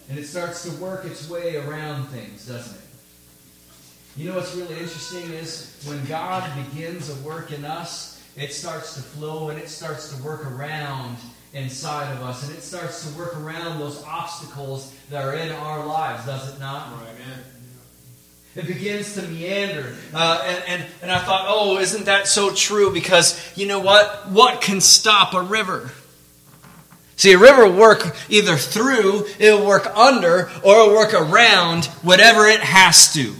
And 0.09 0.19
it 0.19 0.25
starts 0.25 0.63
to 0.63 0.71
work 0.81 1.05
its 1.05 1.29
way 1.29 1.55
around 1.55 2.07
things, 2.07 2.45
doesn't 2.45 2.75
it? 2.75 2.83
You 4.15 4.29
know 4.29 4.35
what's 4.35 4.53
really 4.53 4.77
interesting 4.77 5.31
is 5.31 5.81
when 5.87 6.03
God 6.05 6.49
begins 6.67 7.09
a 7.09 7.15
work 7.27 7.51
in 7.51 7.65
us, 7.65 8.21
it 8.35 8.53
starts 8.53 8.95
to 8.95 9.01
flow 9.01 9.49
and 9.49 9.57
it 9.57 9.69
starts 9.69 10.15
to 10.15 10.23
work 10.23 10.45
around 10.45 11.17
inside 11.53 12.11
of 12.13 12.21
us. 12.23 12.47
And 12.47 12.57
it 12.57 12.61
starts 12.61 13.07
to 13.07 13.17
work 13.17 13.37
around 13.37 13.79
those 13.79 14.03
obstacles 14.03 14.93
that 15.09 15.23
are 15.23 15.35
in 15.35 15.51
our 15.51 15.85
lives, 15.85 16.25
does 16.25 16.53
it 16.53 16.59
not? 16.59 16.91
Right, 16.93 17.19
man. 17.19 17.39
It 18.55 18.67
begins 18.67 19.15
to 19.15 19.23
meander. 19.23 19.95
Uh, 20.13 20.43
and, 20.45 20.63
and, 20.67 20.91
and 21.01 21.11
I 21.11 21.19
thought, 21.19 21.45
oh, 21.47 21.79
isn't 21.79 22.05
that 22.05 22.27
so 22.27 22.53
true? 22.53 22.93
Because 22.93 23.39
you 23.57 23.65
know 23.65 23.79
what? 23.79 24.29
What 24.29 24.61
can 24.61 24.79
stop 24.79 25.33
a 25.33 25.41
river? 25.41 25.91
See, 27.15 27.33
a 27.33 27.37
river 27.37 27.67
will 27.67 27.79
work 27.79 28.15
either 28.29 28.57
through, 28.57 29.27
it'll 29.39 29.65
work 29.65 29.85
under, 29.95 30.51
or 30.63 30.75
it'll 30.75 30.95
work 30.95 31.13
around 31.13 31.85
whatever 32.01 32.47
it 32.47 32.59
has 32.59 33.13
to. 33.13 33.33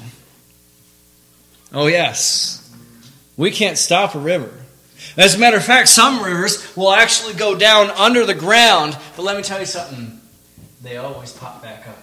Oh, 1.73 1.88
yes. 1.88 2.60
We 3.36 3.49
can't 3.49 3.78
stop 3.78 4.13
a 4.13 4.19
river. 4.19 4.52
As 5.15 5.36
a 5.36 5.38
matter 5.38 5.58
of 5.58 5.63
fact, 5.63 5.89
some 5.89 6.23
rivers 6.23 6.76
will 6.76 6.91
actually 6.91 7.36
go 7.36 7.56
down 7.56 7.91
under 7.91 8.26
the 8.26 8.34
ground, 8.34 8.97
but 9.15 9.23
let 9.23 9.38
me 9.38 9.43
tell 9.43 9.60
you 9.60 9.65
something 9.65 10.19
they 10.82 10.97
always 10.97 11.32
pop 11.32 11.62
back 11.62 11.88
up. 11.88 11.99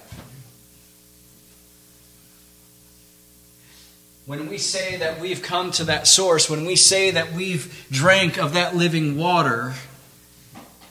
When 4.26 4.48
we 4.48 4.58
say 4.58 4.96
that 4.98 5.20
we've 5.20 5.42
come 5.42 5.72
to 5.72 5.84
that 5.84 6.06
source, 6.06 6.48
when 6.48 6.64
we 6.64 6.76
say 6.76 7.10
that 7.10 7.32
we've 7.32 7.86
drank 7.90 8.38
of 8.38 8.54
that 8.54 8.76
living 8.76 9.16
water, 9.16 9.74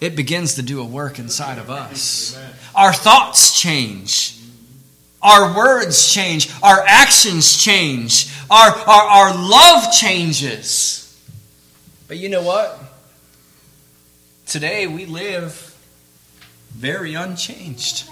it 0.02 0.16
begins 0.16 0.56
to 0.56 0.62
do 0.62 0.82
a 0.82 0.86
work 0.86 1.20
inside 1.20 1.58
of 1.58 1.70
us. 1.70 2.38
Our 2.76 2.92
thoughts 2.92 3.58
change. 3.58 4.38
Our 5.22 5.56
words 5.56 6.14
change. 6.14 6.52
Our 6.62 6.84
actions 6.86 7.58
change. 7.58 8.30
Our, 8.52 8.72
our, 8.72 9.04
our 9.04 9.34
love 9.34 9.94
changes. 9.94 11.09
But 12.10 12.18
you 12.18 12.28
know 12.28 12.42
what? 12.42 12.76
Today 14.48 14.88
we 14.88 15.06
live 15.06 15.78
very 16.72 17.14
unchanged. 17.14 18.10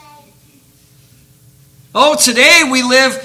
Oh, 1.95 2.15
today 2.15 2.62
we 2.71 2.83
live 2.83 3.15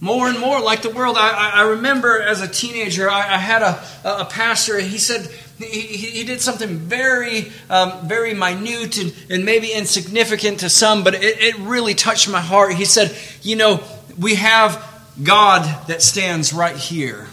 more 0.00 0.28
and 0.28 0.38
more 0.38 0.60
like 0.60 0.82
the 0.82 0.90
world. 0.90 1.16
I, 1.18 1.50
I 1.52 1.62
remember 1.70 2.22
as 2.22 2.40
a 2.40 2.46
teenager, 2.46 3.10
I, 3.10 3.34
I 3.34 3.38
had 3.38 3.62
a, 3.62 3.82
a 4.04 4.24
pastor, 4.24 4.78
he 4.78 4.98
said, 4.98 5.28
he, 5.58 5.80
he 5.80 6.22
did 6.22 6.40
something 6.40 6.76
very, 6.76 7.50
um, 7.68 8.06
very 8.06 8.34
minute 8.34 8.98
and, 8.98 9.12
and 9.28 9.44
maybe 9.44 9.72
insignificant 9.72 10.60
to 10.60 10.70
some, 10.70 11.02
but 11.02 11.16
it, 11.16 11.42
it 11.42 11.58
really 11.58 11.94
touched 11.94 12.30
my 12.30 12.40
heart. 12.40 12.72
He 12.72 12.84
said, 12.84 13.16
You 13.42 13.56
know, 13.56 13.82
we 14.16 14.36
have 14.36 14.80
God 15.20 15.88
that 15.88 16.02
stands 16.02 16.52
right 16.52 16.76
here. 16.76 17.26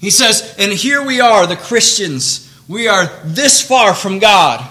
He 0.00 0.10
says, 0.10 0.54
And 0.58 0.72
here 0.72 1.04
we 1.04 1.20
are, 1.20 1.46
the 1.46 1.56
Christians. 1.56 2.42
We 2.68 2.88
are 2.88 3.06
this 3.24 3.62
far 3.62 3.94
from 3.94 4.18
God. 4.18 4.66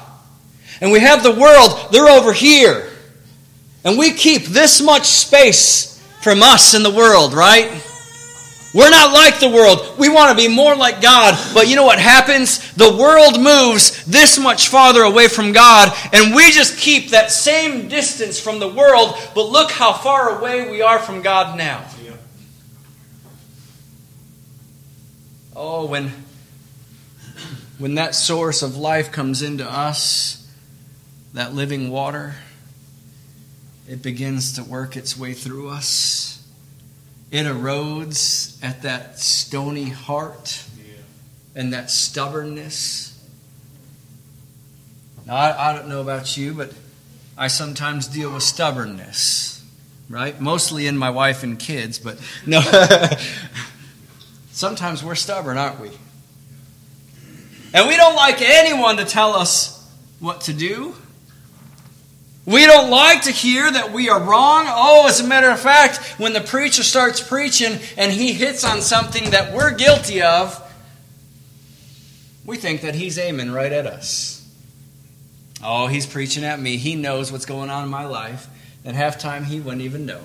And 0.81 0.91
we 0.91 0.99
have 0.99 1.23
the 1.23 1.31
world, 1.31 1.91
they're 1.91 2.09
over 2.09 2.33
here. 2.33 2.91
And 3.83 3.97
we 3.97 4.11
keep 4.11 4.45
this 4.45 4.81
much 4.81 5.05
space 5.05 6.03
from 6.21 6.41
us 6.41 6.73
in 6.73 6.83
the 6.83 6.91
world, 6.91 7.33
right? 7.33 7.81
We're 8.75 8.89
not 8.89 9.13
like 9.13 9.39
the 9.39 9.47
world. 9.47 9.97
We 9.97 10.09
want 10.09 10.37
to 10.37 10.43
be 10.43 10.53
more 10.53 10.75
like 10.75 11.01
God. 11.01 11.39
But 11.53 11.69
you 11.69 11.77
know 11.77 11.85
what 11.85 11.97
happens? 11.97 12.73
The 12.73 12.97
world 12.97 13.41
moves 13.41 14.03
this 14.05 14.37
much 14.37 14.67
farther 14.67 15.03
away 15.03 15.29
from 15.29 15.53
God, 15.53 15.95
and 16.11 16.35
we 16.35 16.51
just 16.51 16.77
keep 16.77 17.11
that 17.11 17.31
same 17.31 17.87
distance 17.87 18.37
from 18.37 18.59
the 18.59 18.67
world, 18.67 19.15
but 19.33 19.43
look 19.43 19.71
how 19.71 19.93
far 19.93 20.37
away 20.37 20.69
we 20.69 20.81
are 20.81 20.99
from 20.99 21.21
God 21.21 21.57
now. 21.57 21.85
Oh, 25.55 25.85
when, 25.85 26.11
when 27.77 27.95
that 27.95 28.15
source 28.15 28.61
of 28.61 28.75
life 28.75 29.11
comes 29.11 29.41
into 29.41 29.69
us, 29.69 30.51
that 31.33 31.53
living 31.53 31.89
water, 31.89 32.35
it 33.87 34.01
begins 34.01 34.53
to 34.53 34.63
work 34.63 34.97
its 34.97 35.17
way 35.17 35.33
through 35.33 35.69
us 35.69 36.35
it 37.31 37.45
erodes 37.45 38.63
at 38.63 38.83
that 38.83 39.19
stony 39.19 39.89
heart 39.89 40.63
and 41.53 41.73
that 41.73 41.91
stubbornness. 41.91 43.11
Now, 45.25 45.35
I, 45.35 45.69
I 45.69 45.73
don't 45.73 45.89
know 45.89 46.01
about 46.01 46.37
you, 46.37 46.53
but 46.53 46.71
I 47.37 47.47
sometimes 47.47 48.07
deal 48.07 48.33
with 48.33 48.43
stubbornness, 48.43 49.63
right? 50.07 50.39
Mostly 50.39 50.87
in 50.87 50.97
my 50.97 51.09
wife 51.09 51.43
and 51.43 51.59
kids, 51.59 51.99
but 51.99 52.19
no. 52.45 52.61
sometimes 54.55 55.03
we're 55.03 55.15
stubborn, 55.15 55.57
aren't 55.57 55.79
we? 55.79 55.91
And 57.73 57.87
we 57.87 57.97
don't 57.97 58.15
like 58.15 58.41
anyone 58.41 58.97
to 58.97 59.05
tell 59.05 59.33
us 59.33 59.85
what 60.19 60.41
to 60.41 60.53
do. 60.53 60.95
We 62.45 62.65
don't 62.65 62.89
like 62.89 63.23
to 63.23 63.31
hear 63.31 63.69
that 63.69 63.91
we 63.91 64.07
are 64.07 64.19
wrong. 64.19 64.65
Oh, 64.67 65.07
as 65.07 65.19
a 65.19 65.27
matter 65.27 65.49
of 65.49 65.59
fact, 65.59 65.97
when 66.19 66.31
the 66.33 66.41
preacher 66.41 66.83
starts 66.83 67.19
preaching 67.19 67.79
and 67.97 68.11
he 68.11 68.33
hits 68.33 68.63
on 68.63 68.81
something 68.81 69.31
that 69.31 69.53
we're 69.53 69.73
guilty 69.73 70.21
of, 70.21 70.61
we 72.45 72.55
think 72.55 72.81
that 72.81 72.95
he's 72.95 73.17
aiming 73.17 73.51
right 73.51 73.71
at 73.71 73.87
us. 73.87 74.47
Oh, 75.61 75.87
he's 75.87 76.05
preaching 76.05 76.43
at 76.43 76.59
me. 76.59 76.77
He 76.77 76.95
knows 76.95 77.31
what's 77.31 77.45
going 77.45 77.69
on 77.69 77.83
in 77.83 77.89
my 77.89 78.05
life. 78.05 78.47
And 78.85 78.95
half 78.95 79.17
time 79.17 79.43
he 79.45 79.59
wouldn't 79.59 79.81
even 79.81 80.05
know. 80.05 80.21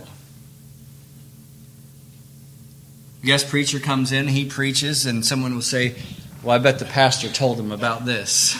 Guest 3.22 3.48
preacher 3.48 3.78
comes 3.78 4.12
in, 4.12 4.28
he 4.28 4.46
preaches, 4.46 5.04
and 5.04 5.24
someone 5.24 5.54
will 5.54 5.62
say, 5.62 5.94
Well, 6.42 6.56
I 6.56 6.58
bet 6.58 6.78
the 6.78 6.86
pastor 6.86 7.28
told 7.28 7.58
him 7.58 7.70
about 7.70 8.06
this. 8.06 8.56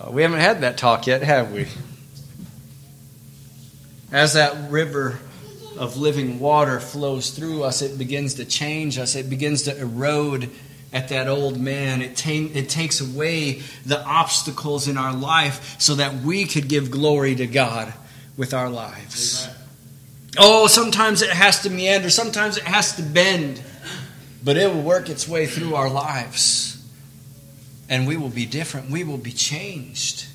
Uh, 0.00 0.10
we 0.10 0.22
haven't 0.22 0.40
had 0.40 0.60
that 0.60 0.78
talk 0.78 1.06
yet, 1.06 1.22
have 1.22 1.52
we? 1.52 1.66
As 4.12 4.34
that 4.34 4.70
river 4.70 5.18
of 5.76 5.96
living 5.96 6.38
water 6.38 6.80
flows 6.80 7.30
through 7.30 7.64
us, 7.64 7.82
it 7.82 7.98
begins 7.98 8.34
to 8.34 8.44
change 8.44 8.98
us, 8.98 9.16
it 9.16 9.28
begins 9.28 9.62
to 9.62 9.78
erode 9.78 10.50
at 10.92 11.08
that 11.08 11.28
old 11.28 11.58
man. 11.58 12.02
It, 12.02 12.16
ta- 12.16 12.30
it 12.30 12.68
takes 12.68 13.00
away 13.00 13.62
the 13.84 14.02
obstacles 14.04 14.88
in 14.88 14.96
our 14.96 15.12
life 15.12 15.80
so 15.80 15.96
that 15.96 16.22
we 16.22 16.44
could 16.44 16.68
give 16.68 16.90
glory 16.90 17.34
to 17.36 17.46
God 17.46 17.92
with 18.36 18.54
our 18.54 18.70
lives. 18.70 19.46
Amen. 19.46 19.59
Oh, 20.38 20.66
sometimes 20.66 21.22
it 21.22 21.30
has 21.30 21.62
to 21.62 21.70
meander, 21.70 22.10
sometimes 22.10 22.56
it 22.56 22.64
has 22.64 22.96
to 22.96 23.02
bend, 23.02 23.62
but 24.44 24.56
it 24.56 24.72
will 24.72 24.82
work 24.82 25.08
its 25.08 25.26
way 25.26 25.46
through 25.46 25.74
our 25.74 25.90
lives 25.90 26.70
and 27.90 28.06
we 28.06 28.16
will 28.16 28.30
be 28.30 28.46
different. 28.46 28.88
We 28.88 29.04
will 29.04 29.18
be 29.18 29.32
changed. 29.32 30.26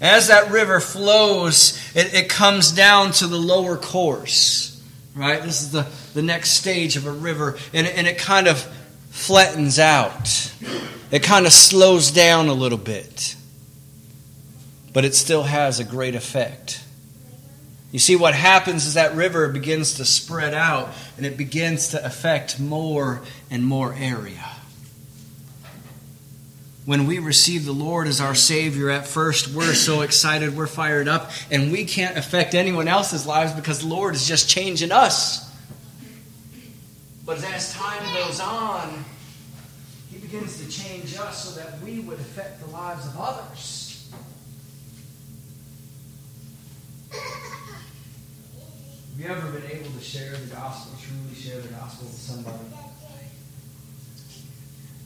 As 0.00 0.28
that 0.28 0.50
river 0.50 0.80
flows, 0.80 1.80
it, 1.94 2.12
it 2.12 2.28
comes 2.28 2.72
down 2.72 3.12
to 3.12 3.28
the 3.28 3.36
lower 3.36 3.76
course, 3.76 4.82
right? 5.14 5.40
This 5.40 5.62
is 5.62 5.70
the, 5.70 5.86
the 6.12 6.22
next 6.22 6.50
stage 6.50 6.96
of 6.96 7.06
a 7.06 7.12
river, 7.12 7.56
and, 7.72 7.86
and 7.86 8.08
it 8.08 8.18
kind 8.18 8.48
of 8.48 8.60
flattens 9.10 9.78
out. 9.78 10.52
It 11.12 11.22
kind 11.22 11.46
of 11.46 11.52
slows 11.52 12.10
down 12.10 12.48
a 12.48 12.52
little 12.52 12.78
bit, 12.78 13.36
but 14.92 15.04
it 15.04 15.14
still 15.14 15.44
has 15.44 15.78
a 15.78 15.84
great 15.84 16.16
effect. 16.16 16.82
You 17.92 17.98
see, 17.98 18.16
what 18.16 18.34
happens 18.34 18.86
is 18.86 18.94
that 18.94 19.14
river 19.14 19.48
begins 19.48 19.94
to 19.94 20.06
spread 20.06 20.54
out 20.54 20.88
and 21.18 21.26
it 21.26 21.36
begins 21.36 21.88
to 21.88 22.04
affect 22.04 22.58
more 22.58 23.20
and 23.50 23.64
more 23.64 23.94
area. 23.94 24.48
When 26.86 27.06
we 27.06 27.18
receive 27.18 27.66
the 27.66 27.72
Lord 27.72 28.08
as 28.08 28.18
our 28.20 28.34
Savior, 28.34 28.88
at 28.88 29.06
first 29.06 29.48
we're 29.48 29.74
so 29.74 30.00
excited, 30.00 30.56
we're 30.56 30.66
fired 30.66 31.06
up, 31.06 31.30
and 31.50 31.70
we 31.70 31.84
can't 31.84 32.16
affect 32.16 32.54
anyone 32.54 32.88
else's 32.88 33.26
lives 33.26 33.52
because 33.52 33.80
the 33.80 33.86
Lord 33.86 34.14
is 34.14 34.26
just 34.26 34.48
changing 34.48 34.90
us. 34.90 35.48
But 37.24 37.44
as 37.44 37.74
time 37.74 38.02
goes 38.14 38.40
on, 38.40 39.04
He 40.10 40.18
begins 40.18 40.64
to 40.64 40.68
change 40.68 41.14
us 41.18 41.44
so 41.44 41.60
that 41.60 41.80
we 41.82 42.00
would 42.00 42.18
affect 42.18 42.60
the 42.60 42.66
lives 42.68 43.06
of 43.06 43.20
others. 43.20 43.91
You 49.22 49.28
ever 49.28 49.52
been 49.52 49.70
able 49.70 49.90
to 49.90 50.00
share 50.00 50.32
the 50.32 50.52
gospel, 50.52 50.98
truly 51.00 51.32
share 51.32 51.60
the 51.60 51.68
gospel 51.68 52.06
with 52.06 52.16
somebody 52.16 52.58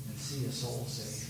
and 0.08 0.16
see 0.16 0.46
a 0.46 0.52
soul 0.52 0.86
saved? 0.86 1.24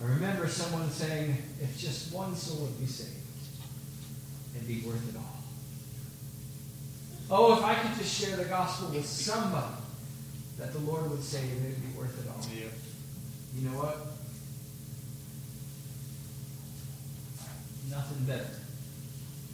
I 0.00 0.06
remember 0.06 0.46
someone 0.48 0.90
saying, 0.90 1.38
if 1.62 1.78
just 1.78 2.12
one 2.12 2.36
soul 2.36 2.66
would 2.66 2.78
be 2.78 2.84
saved, 2.84 3.16
it'd 4.54 4.68
be 4.68 4.82
worth 4.86 5.08
it 5.08 5.16
all. 5.16 5.42
Oh, 7.30 7.56
if 7.56 7.64
I 7.64 7.74
could 7.74 7.96
just 7.98 8.20
share 8.20 8.36
the 8.36 8.44
gospel 8.44 8.90
with 8.90 9.06
somebody 9.06 9.74
that 10.58 10.74
the 10.74 10.78
Lord 10.80 11.10
would 11.10 11.22
save, 11.22 11.64
it'd 11.64 11.80
be 11.80 11.98
worth 11.98 12.22
it 12.22 12.30
all. 12.30 12.44
Yeah. 12.54 12.66
You 13.56 13.70
know 13.70 13.78
what? 13.78 14.17
Nothing 17.90 18.24
better 18.24 18.44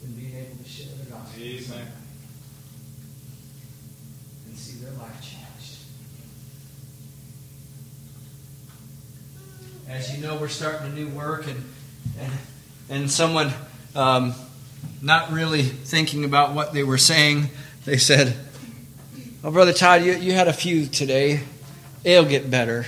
than 0.01 0.11
being 0.13 0.35
able 0.35 0.61
to 0.61 0.69
share 0.69 0.87
the 0.97 1.09
gospel 1.09 1.41
Amen. 1.41 1.87
and 4.45 4.57
see 4.57 4.83
their 4.83 4.91
life 4.93 5.21
changed. 5.21 5.77
As 9.87 10.13
you 10.13 10.21
know, 10.21 10.35
we're 10.35 10.49
starting 10.49 10.87
a 10.87 10.93
new 10.93 11.07
work, 11.09 11.47
and 11.47 11.63
and, 12.19 12.33
and 12.89 13.11
someone 13.11 13.53
um, 13.95 14.33
not 15.01 15.31
really 15.31 15.63
thinking 15.63 16.25
about 16.25 16.53
what 16.53 16.73
they 16.73 16.83
were 16.83 16.97
saying, 16.97 17.49
they 17.85 17.97
said, 17.97 18.35
"Oh, 19.45 19.51
brother 19.51 19.73
Todd, 19.73 20.03
you, 20.03 20.13
you 20.13 20.33
had 20.33 20.49
a 20.49 20.53
few 20.53 20.87
today. 20.87 21.41
It'll 22.03 22.25
get 22.25 22.51
better." 22.51 22.85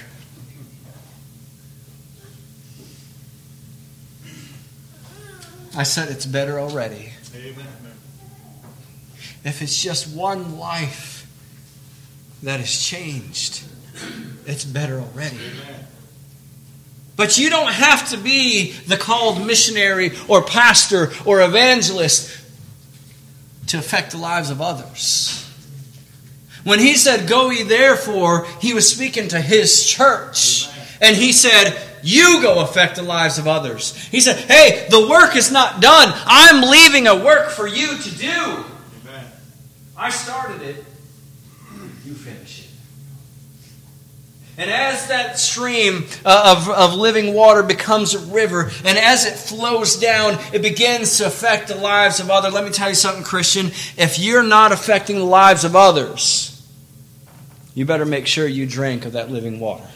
I 5.78 5.84
said 5.84 6.10
it's 6.10 6.26
better 6.26 6.60
already. 6.60 7.12
Amen. 7.36 7.66
If 9.46 9.62
it's 9.62 9.82
just 9.82 10.14
one 10.14 10.58
life 10.58 11.30
that 12.42 12.60
is 12.60 12.84
changed, 12.84 13.64
it's 14.48 14.66
better 14.66 15.00
already. 15.00 15.38
Amen. 15.38 15.86
But 17.16 17.38
you 17.38 17.52
don't 17.52 17.72
have 17.72 18.10
to 18.10 18.18
be 18.18 18.72
the 18.72 18.98
called 18.98 19.46
missionary 19.46 20.14
or 20.28 20.42
pastor 20.42 21.12
or 21.26 21.42
evangelist 21.42 22.36
to 23.68 23.78
affect 23.78 24.12
the 24.12 24.18
lives 24.18 24.50
of 24.50 24.62
others. 24.62 25.48
When 26.64 26.80
he 26.80 26.96
said, 26.96 27.30
Go 27.30 27.52
ye 27.52 27.62
therefore, 27.62 28.48
he 28.60 28.74
was 28.74 28.92
speaking 28.92 29.28
to 29.30 29.40
his 29.40 29.86
church. 29.86 30.68
And 31.00 31.16
he 31.16 31.32
said, 31.32 31.87
You 32.08 32.42
go 32.42 32.62
affect 32.62 32.96
the 32.96 33.02
lives 33.02 33.38
of 33.38 33.50
others. 33.50 33.94
He 34.06 34.22
said, 34.22 34.38
Hey, 34.38 34.88
the 34.90 35.10
work 35.10 35.36
is 35.36 35.52
not 35.52 35.82
done. 35.82 36.14
I'm 36.26 36.62
leaving 36.62 37.06
a 37.06 37.22
work 37.22 37.50
for 37.50 37.68
you 37.68 37.98
to 37.98 38.16
do. 38.16 38.28
Amen. 38.32 39.26
I 39.98 40.10
started 40.10 40.62
it, 40.62 40.86
you 42.06 42.14
finish 42.14 42.62
it. 42.62 42.70
And 44.58 44.72
as 44.72 45.10
that 45.10 45.38
stream 45.38 46.06
uh, 46.24 46.56
of, 46.56 46.70
of 46.70 46.94
living 46.94 47.34
water 47.34 47.62
becomes 47.62 48.14
a 48.14 48.20
river, 48.20 48.72
and 48.86 48.98
as 48.98 49.26
it 49.26 49.34
flows 49.34 49.98
down, 49.98 50.40
it 50.54 50.62
begins 50.62 51.18
to 51.18 51.28
affect 51.28 51.68
the 51.68 51.76
lives 51.76 52.22
of 52.22 52.30
others. 52.30 52.54
Let 52.54 52.64
me 52.64 52.72
tell 52.72 52.88
you 52.88 52.96
something, 52.96 53.26
Christian. 53.26 53.68
If 53.98 54.18
you're 54.18 54.44
not 54.44 54.72
affecting 54.72 55.18
the 55.18 55.26
lives 55.26 55.66
of 55.66 55.76
others, 55.76 56.54
you 57.76 57.84
better 57.84 58.06
make 58.06 58.28
sure 58.28 58.48
you 58.48 58.66
drink 58.66 59.04
of 59.04 59.12
that 59.12 59.30
living 59.30 59.60
water. 59.60 59.90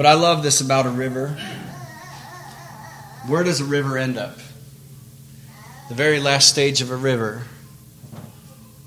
But 0.00 0.06
I 0.06 0.14
love 0.14 0.42
this 0.42 0.62
about 0.62 0.86
a 0.86 0.90
river. 0.90 1.36
Where 3.26 3.44
does 3.44 3.60
a 3.60 3.66
river 3.66 3.98
end 3.98 4.16
up? 4.16 4.38
The 5.90 5.94
very 5.94 6.18
last 6.18 6.48
stage 6.48 6.80
of 6.80 6.90
a 6.90 6.96
river 6.96 7.42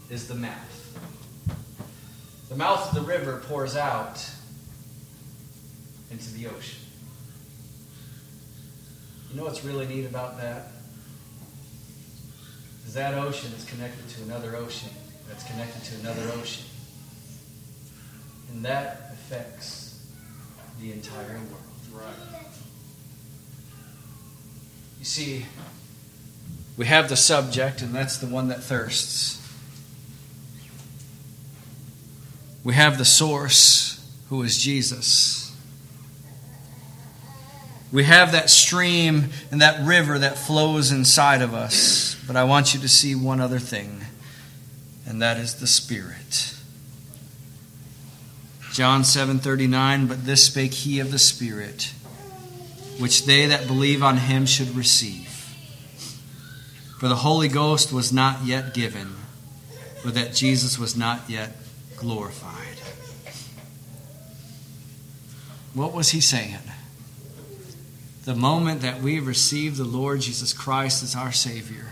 is 0.09 0.27
the 0.27 0.33
mouth. 0.33 0.97
The 2.49 2.55
mouth 2.55 2.89
of 2.89 2.95
the 2.95 3.01
river 3.01 3.43
pours 3.45 3.77
out 3.77 4.27
into 6.09 6.33
the 6.33 6.47
ocean. 6.47 6.81
You 9.29 9.37
know 9.37 9.43
what's 9.43 9.63
really 9.63 9.85
neat 9.85 10.05
about 10.05 10.37
that? 10.37 10.71
Is 12.87 12.95
that 12.95 13.13
ocean 13.13 13.51
is 13.55 13.65
connected 13.65 14.09
to 14.09 14.23
another 14.23 14.55
ocean 14.55 14.89
that's 15.27 15.43
connected 15.43 15.83
to 15.83 15.99
another 15.99 16.31
ocean. 16.31 16.65
And 18.49 18.65
that 18.65 19.11
affects 19.13 19.92
the 20.83 20.91
entire 20.91 21.37
world. 21.37 21.63
Right. 21.93 22.13
You 24.99 25.05
see, 25.05 25.45
we 26.75 26.87
have 26.87 27.07
the 27.07 27.15
subject, 27.15 27.81
and 27.81 27.95
that's 27.95 28.17
the 28.17 28.27
one 28.27 28.49
that 28.49 28.61
thirsts. 28.61 29.39
We 32.65 32.73
have 32.73 32.97
the 32.97 33.05
source, 33.05 34.05
who 34.27 34.41
is 34.43 34.57
Jesus. 34.57 35.55
We 37.93 38.03
have 38.03 38.33
that 38.33 38.49
stream 38.49 39.29
and 39.51 39.61
that 39.61 39.85
river 39.85 40.19
that 40.19 40.37
flows 40.37 40.91
inside 40.91 41.41
of 41.41 41.53
us. 41.53 42.21
But 42.27 42.35
I 42.35 42.43
want 42.43 42.73
you 42.73 42.81
to 42.81 42.89
see 42.89 43.15
one 43.15 43.39
other 43.39 43.59
thing, 43.59 44.01
and 45.05 45.21
that 45.21 45.37
is 45.37 45.55
the 45.55 45.67
Spirit. 45.67 46.52
John 48.73 49.03
7:39 49.03 50.07
But 50.07 50.25
this 50.25 50.45
spake 50.47 50.73
he 50.73 50.99
of 50.99 51.11
the 51.11 51.19
Spirit 51.19 51.93
which 52.99 53.25
they 53.25 53.47
that 53.47 53.67
believe 53.67 54.03
on 54.03 54.17
him 54.17 54.45
should 54.45 54.75
receive. 54.75 55.29
For 56.99 57.07
the 57.07 57.17
Holy 57.17 57.47
Ghost 57.47 57.91
was 57.91 58.13
not 58.13 58.45
yet 58.45 58.73
given, 58.73 59.15
but 60.03 60.13
that 60.13 60.33
Jesus 60.33 60.77
was 60.77 60.95
not 60.95 61.21
yet 61.27 61.55
glorified. 61.97 62.77
What 65.73 65.93
was 65.93 66.09
he 66.09 66.21
saying? 66.21 66.59
The 68.25 68.35
moment 68.35 68.81
that 68.81 69.01
we 69.01 69.19
receive 69.19 69.75
the 69.75 69.83
Lord 69.83 70.21
Jesus 70.21 70.53
Christ 70.53 71.03
as 71.03 71.15
our 71.15 71.31
Savior, 71.31 71.87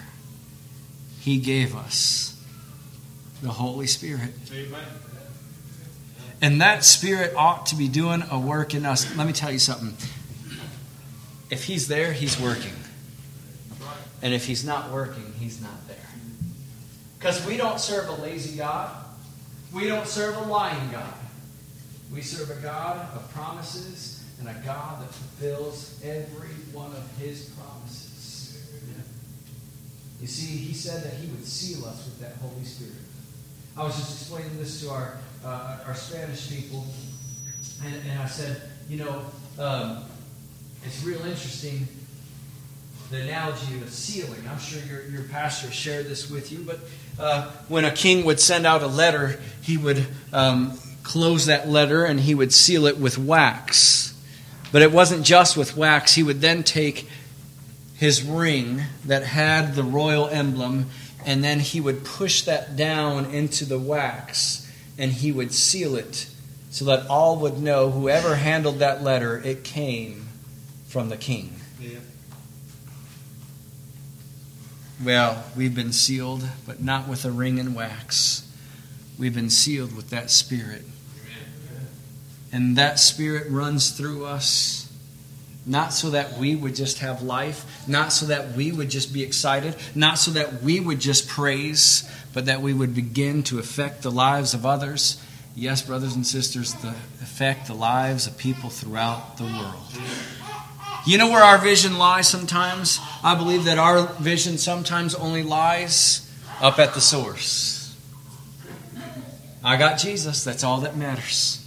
he 1.19 1.39
gave 1.39 1.75
us 1.75 2.41
the 3.41 3.49
Holy 3.49 3.87
Spirit. 3.87 4.33
Amen. 4.53 5.10
And 6.41 6.59
that 6.61 6.83
Spirit 6.83 7.33
ought 7.35 7.67
to 7.67 7.75
be 7.75 7.87
doing 7.87 8.23
a 8.31 8.39
work 8.39 8.73
in 8.73 8.85
us. 8.85 9.15
Let 9.15 9.27
me 9.27 9.33
tell 9.33 9.51
you 9.51 9.59
something. 9.59 9.93
If 11.51 11.65
He's 11.65 11.87
there, 11.87 12.13
He's 12.13 12.39
working. 12.39 12.73
And 14.23 14.33
if 14.33 14.45
He's 14.45 14.65
not 14.65 14.91
working, 14.91 15.33
He's 15.39 15.61
not 15.61 15.87
there. 15.87 15.97
Because 17.19 17.45
we 17.45 17.57
don't 17.57 17.79
serve 17.79 18.09
a 18.09 18.21
lazy 18.23 18.57
God, 18.57 19.05
we 19.71 19.87
don't 19.87 20.07
serve 20.07 20.35
a 20.37 20.41
lying 20.41 20.91
God. 20.91 21.13
We 22.11 22.21
serve 22.21 22.49
a 22.57 22.61
God 22.61 23.07
of 23.15 23.31
promises 23.33 24.23
and 24.39 24.49
a 24.49 24.53
God 24.65 25.01
that 25.01 25.13
fulfills 25.13 26.01
every 26.03 26.49
one 26.73 26.91
of 26.91 27.17
His 27.19 27.51
promises. 27.51 28.59
You 30.19 30.27
see, 30.27 30.57
He 30.57 30.73
said 30.73 31.03
that 31.03 31.13
He 31.13 31.27
would 31.27 31.45
seal 31.45 31.85
us 31.85 32.05
with 32.05 32.19
that 32.19 32.33
Holy 32.37 32.63
Spirit. 32.63 32.93
I 33.77 33.83
was 33.83 33.95
just 33.95 34.21
explaining 34.21 34.57
this 34.57 34.81
to 34.81 34.89
our 34.89 35.17
uh, 35.45 35.77
our 35.85 35.95
Spanish 35.95 36.49
people, 36.49 36.85
and, 37.85 37.95
and 38.09 38.19
I 38.19 38.27
said, 38.27 38.61
you 38.89 38.97
know, 38.97 39.25
um, 39.59 40.03
it's 40.83 41.03
real 41.03 41.25
interesting 41.25 41.87
the 43.11 43.21
analogy 43.21 43.75
of 43.81 43.89
sealing. 43.89 44.41
I'm 44.49 44.57
sure 44.57 44.81
your, 44.83 45.05
your 45.09 45.23
pastor 45.23 45.69
shared 45.69 46.07
this 46.07 46.31
with 46.31 46.49
you, 46.49 46.59
but 46.59 46.79
uh, 47.19 47.51
when 47.67 47.83
a 47.83 47.91
king 47.91 48.23
would 48.23 48.39
send 48.39 48.65
out 48.65 48.83
a 48.83 48.87
letter, 48.87 49.37
he 49.61 49.77
would 49.77 50.07
um, 50.31 50.79
close 51.03 51.47
that 51.47 51.67
letter 51.67 52.05
and 52.05 52.21
he 52.21 52.33
would 52.33 52.53
seal 52.53 52.85
it 52.85 52.97
with 52.97 53.17
wax. 53.17 54.17
But 54.71 54.81
it 54.81 54.93
wasn't 54.93 55.25
just 55.25 55.57
with 55.57 55.75
wax, 55.75 56.15
he 56.15 56.23
would 56.23 56.39
then 56.39 56.63
take 56.63 57.09
his 57.97 58.23
ring 58.23 58.81
that 59.05 59.23
had 59.23 59.75
the 59.75 59.83
royal 59.83 60.29
emblem 60.29 60.85
and 61.25 61.43
then 61.43 61.59
he 61.59 61.81
would 61.81 62.05
push 62.05 62.43
that 62.43 62.77
down 62.77 63.25
into 63.25 63.65
the 63.65 63.77
wax 63.77 64.70
and 64.97 65.11
he 65.11 65.31
would 65.31 65.53
seal 65.53 65.95
it 65.95 66.27
so 66.69 66.85
that 66.85 67.07
all 67.07 67.37
would 67.37 67.59
know 67.59 67.91
whoever 67.91 68.35
handled 68.35 68.79
that 68.79 69.03
letter, 69.03 69.37
it 69.43 69.63
came 69.63 70.27
from 70.87 71.09
the 71.09 71.17
king. 71.17 71.53
Yeah. 71.81 71.99
Well, 75.03 75.43
we've 75.55 75.75
been 75.75 75.91
sealed, 75.91 76.47
but 76.65 76.81
not 76.81 77.07
with 77.07 77.25
a 77.25 77.31
ring 77.31 77.59
and 77.59 77.75
wax. 77.75 78.47
We've 79.19 79.35
been 79.35 79.49
sealed 79.49 79.95
with 79.95 80.09
that 80.11 80.31
Spirit. 80.31 80.83
And 82.53 82.77
that 82.77 82.99
Spirit 82.99 83.49
runs 83.49 83.91
through 83.91 84.25
us, 84.25 84.80
not 85.65 85.93
so 85.93 86.09
that 86.11 86.37
we 86.37 86.55
would 86.55 86.75
just 86.75 86.99
have 86.99 87.21
life, 87.21 87.65
not 87.87 88.11
so 88.11 88.25
that 88.27 88.55
we 88.55 88.71
would 88.71 88.89
just 88.89 89.13
be 89.13 89.23
excited, 89.23 89.75
not 89.93 90.17
so 90.17 90.31
that 90.31 90.63
we 90.63 90.79
would 90.79 90.99
just 90.99 91.27
praise, 91.27 92.09
but 92.33 92.45
that 92.47 92.61
we 92.61 92.73
would 92.73 92.95
begin 92.95 93.43
to 93.43 93.59
affect 93.59 94.01
the 94.01 94.11
lives 94.11 94.53
of 94.53 94.65
others. 94.65 95.21
Yes, 95.55 95.81
brothers 95.81 96.15
and 96.15 96.25
sisters, 96.25 96.73
the 96.75 96.89
affect 97.21 97.67
the 97.67 97.73
lives 97.73 98.25
of 98.25 98.37
people 98.37 98.69
throughout 98.69 99.37
the 99.37 99.43
world. 99.43 100.01
You 101.05 101.17
know 101.17 101.29
where 101.29 101.43
our 101.43 101.57
vision 101.57 101.97
lies 101.97 102.27
sometimes? 102.27 102.99
I 103.23 103.35
believe 103.35 103.65
that 103.65 103.77
our 103.77 104.07
vision 104.21 104.57
sometimes 104.57 105.15
only 105.15 105.43
lies 105.43 106.29
up 106.61 106.79
at 106.79 106.93
the 106.93 107.01
source. 107.01 107.95
I 109.63 109.77
got 109.77 109.99
Jesus, 109.99 110.43
that's 110.43 110.63
all 110.63 110.81
that 110.81 110.95
matters. 110.95 111.60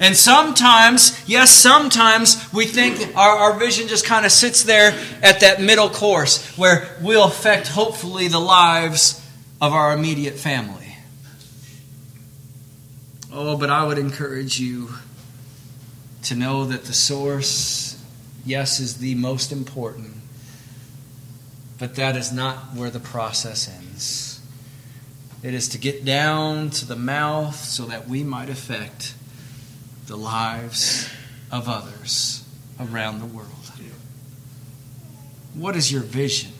And 0.00 0.16
sometimes, 0.16 1.22
yes, 1.28 1.50
sometimes 1.50 2.52
we 2.52 2.66
think 2.66 3.16
our, 3.16 3.30
our 3.30 3.58
vision 3.58 3.86
just 3.86 4.04
kind 4.04 4.26
of 4.26 4.32
sits 4.32 4.64
there 4.64 4.98
at 5.22 5.40
that 5.40 5.60
middle 5.60 5.88
course 5.88 6.56
where 6.58 6.88
we'll 7.00 7.24
affect, 7.24 7.68
hopefully, 7.68 8.26
the 8.28 8.40
lives 8.40 9.20
of 9.60 9.72
our 9.72 9.92
immediate 9.92 10.34
family. 10.34 10.96
Oh, 13.32 13.56
but 13.56 13.70
I 13.70 13.84
would 13.84 13.98
encourage 13.98 14.58
you 14.58 14.90
to 16.24 16.34
know 16.34 16.64
that 16.64 16.84
the 16.84 16.92
source, 16.92 18.00
yes, 18.44 18.80
is 18.80 18.98
the 18.98 19.14
most 19.14 19.52
important, 19.52 20.12
but 21.78 21.94
that 21.96 22.16
is 22.16 22.32
not 22.32 22.74
where 22.74 22.90
the 22.90 23.00
process 23.00 23.68
ends. 23.68 24.40
It 25.42 25.52
is 25.52 25.68
to 25.68 25.78
get 25.78 26.04
down 26.04 26.70
to 26.70 26.86
the 26.86 26.96
mouth 26.96 27.56
so 27.56 27.84
that 27.86 28.08
we 28.08 28.22
might 28.22 28.48
affect 28.48 29.14
the 30.06 30.16
lives 30.16 31.08
of 31.50 31.68
others 31.68 32.44
around 32.78 33.20
the 33.20 33.26
world. 33.26 33.50
What 35.54 35.76
is 35.76 35.92
your 35.92 36.02
vision 36.02 36.50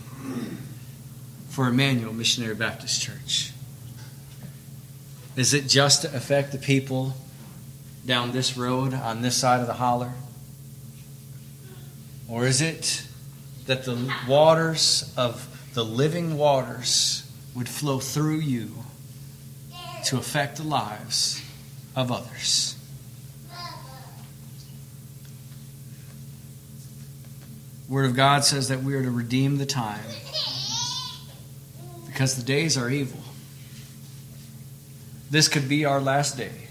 for 1.48 1.66
Emmanuel 1.66 2.12
Missionary 2.12 2.54
Baptist 2.54 3.02
Church? 3.02 3.52
Is 5.34 5.52
it 5.52 5.66
just 5.66 6.02
to 6.02 6.16
affect 6.16 6.52
the 6.52 6.58
people 6.58 7.14
down 8.06 8.30
this 8.30 8.56
road 8.56 8.94
on 8.94 9.20
this 9.20 9.36
side 9.36 9.60
of 9.60 9.66
the 9.66 9.74
holler? 9.74 10.12
Or 12.28 12.46
is 12.46 12.60
it 12.60 13.04
that 13.66 13.84
the 13.84 14.12
waters 14.28 15.12
of 15.16 15.48
the 15.74 15.84
living 15.84 16.38
waters 16.38 17.28
would 17.52 17.68
flow 17.68 17.98
through 17.98 18.38
you 18.38 18.70
to 20.04 20.18
affect 20.18 20.58
the 20.58 20.62
lives 20.62 21.42
of 21.96 22.12
others? 22.12 22.76
Word 27.88 28.06
of 28.06 28.16
God 28.16 28.44
says 28.44 28.68
that 28.68 28.82
we 28.82 28.94
are 28.94 29.02
to 29.02 29.10
redeem 29.10 29.58
the 29.58 29.66
time 29.66 30.04
because 32.06 32.36
the 32.36 32.42
days 32.42 32.78
are 32.78 32.88
evil. 32.88 33.20
This 35.30 35.48
could 35.48 35.68
be 35.68 35.84
our 35.84 36.00
last 36.00 36.36
day. 36.36 36.68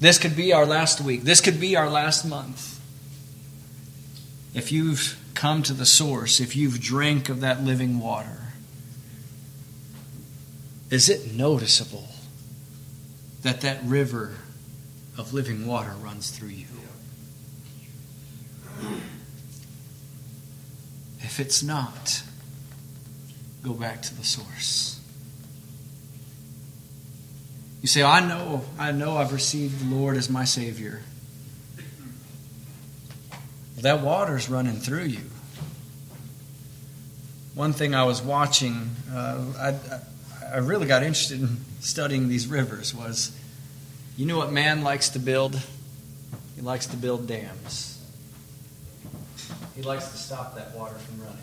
This 0.00 0.18
could 0.18 0.36
be 0.36 0.52
our 0.52 0.66
last 0.66 1.00
week. 1.00 1.22
This 1.22 1.40
could 1.40 1.58
be 1.58 1.76
our 1.76 1.88
last 1.88 2.24
month. 2.24 2.80
If 4.54 4.70
you've 4.70 5.18
come 5.34 5.62
to 5.64 5.72
the 5.72 5.86
source, 5.86 6.40
if 6.40 6.54
you've 6.54 6.80
drank 6.80 7.28
of 7.28 7.40
that 7.40 7.64
living 7.64 7.98
water, 7.98 8.52
is 10.90 11.08
it 11.08 11.34
noticeable 11.34 12.08
that 13.42 13.62
that 13.62 13.82
river 13.82 14.36
of 15.18 15.32
living 15.32 15.66
water 15.66 15.94
runs 16.00 16.30
through 16.30 16.48
you? 16.48 16.66
If 21.24 21.40
it's 21.40 21.62
not, 21.62 22.22
go 23.62 23.72
back 23.72 24.02
to 24.02 24.14
the 24.14 24.24
source. 24.24 25.00
You 27.80 27.88
say, 27.88 28.02
I 28.02 28.20
know, 28.26 28.62
I 28.78 28.92
know 28.92 29.16
I've 29.16 29.32
received 29.32 29.80
the 29.80 29.94
Lord 29.94 30.16
as 30.16 30.28
my 30.28 30.44
Savior. 30.44 31.00
Well, 33.74 33.82
that 33.82 34.00
water's 34.02 34.48
running 34.48 34.76
through 34.76 35.04
you. 35.04 35.30
One 37.54 37.72
thing 37.72 37.94
I 37.94 38.04
was 38.04 38.20
watching, 38.20 38.90
uh, 39.12 39.44
I, 39.58 40.54
I 40.54 40.58
really 40.58 40.86
got 40.86 41.02
interested 41.02 41.40
in 41.40 41.56
studying 41.80 42.28
these 42.28 42.46
rivers 42.46 42.94
was, 42.94 43.36
you 44.16 44.26
know 44.26 44.36
what 44.36 44.52
man 44.52 44.82
likes 44.82 45.10
to 45.10 45.18
build? 45.18 45.60
He 46.54 46.62
likes 46.62 46.86
to 46.86 46.96
build 46.96 47.26
dams. 47.26 47.93
He 49.74 49.82
likes 49.82 50.10
to 50.10 50.16
stop 50.16 50.54
that 50.56 50.74
water 50.74 50.94
from 50.94 51.20
running. 51.22 51.38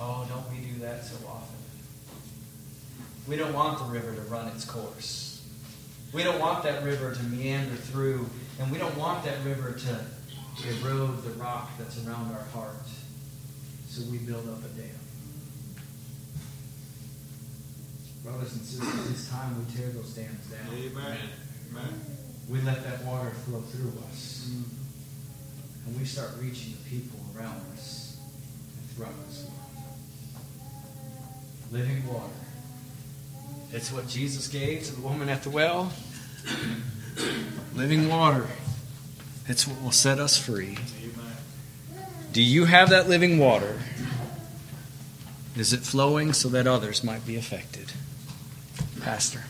Oh, 0.00 0.26
don't 0.28 0.48
we 0.50 0.72
do 0.72 0.80
that 0.80 1.04
so 1.04 1.16
often? 1.26 1.56
We 3.28 3.36
don't 3.36 3.52
want 3.52 3.78
the 3.78 3.84
river 3.84 4.14
to 4.14 4.20
run 4.22 4.48
its 4.48 4.64
course. 4.64 5.46
We 6.12 6.22
don't 6.22 6.40
want 6.40 6.62
that 6.64 6.82
river 6.84 7.14
to 7.14 7.22
meander 7.24 7.74
through, 7.74 8.28
and 8.60 8.70
we 8.70 8.78
don't 8.78 8.96
want 8.96 9.24
that 9.24 9.42
river 9.44 9.72
to 9.72 10.00
erode 10.68 11.22
the 11.24 11.30
rock 11.30 11.70
that's 11.78 12.04
around 12.06 12.32
our 12.32 12.44
heart. 12.52 12.86
So 13.88 14.02
we 14.10 14.18
build 14.18 14.48
up 14.48 14.58
a 14.58 14.68
dam. 14.68 14.88
Brothers 18.24 18.52
and 18.52 18.62
sisters, 18.62 19.10
it's 19.10 19.28
time 19.30 19.58
we 19.58 19.74
tear 19.74 19.88
those 19.90 20.10
dams 20.14 20.46
down. 20.46 20.60
Amen. 20.72 21.18
Amen. 21.70 22.00
We 22.48 22.60
let 22.60 22.84
that 22.84 23.04
water 23.04 23.30
flow 23.30 23.60
through 23.60 23.92
us. 24.08 24.50
Mm. 24.50 24.81
And 25.86 25.98
we 25.98 26.04
start 26.04 26.30
reaching 26.40 26.72
the 26.72 26.90
people 26.90 27.18
around 27.36 27.60
us 27.72 28.18
and 28.78 28.90
throughout 28.90 29.14
this 29.28 29.44
world. 29.44 29.52
Living 31.72 32.06
water. 32.06 32.32
It's 33.72 33.90
what 33.90 34.06
Jesus 34.06 34.48
gave 34.48 34.84
to 34.84 34.94
the 34.94 35.00
woman 35.00 35.28
at 35.28 35.42
the 35.42 35.50
well. 35.50 35.92
Living 37.74 38.08
water. 38.08 38.46
It's 39.48 39.66
what 39.66 39.82
will 39.82 39.90
set 39.90 40.18
us 40.18 40.36
free. 40.36 40.78
Amen. 41.02 41.36
Do 42.32 42.42
you 42.42 42.66
have 42.66 42.90
that 42.90 43.08
living 43.08 43.38
water? 43.38 43.80
Is 45.56 45.72
it 45.72 45.80
flowing 45.80 46.32
so 46.32 46.48
that 46.50 46.66
others 46.66 47.02
might 47.02 47.26
be 47.26 47.36
affected? 47.36 47.92
Pastor. 49.00 49.44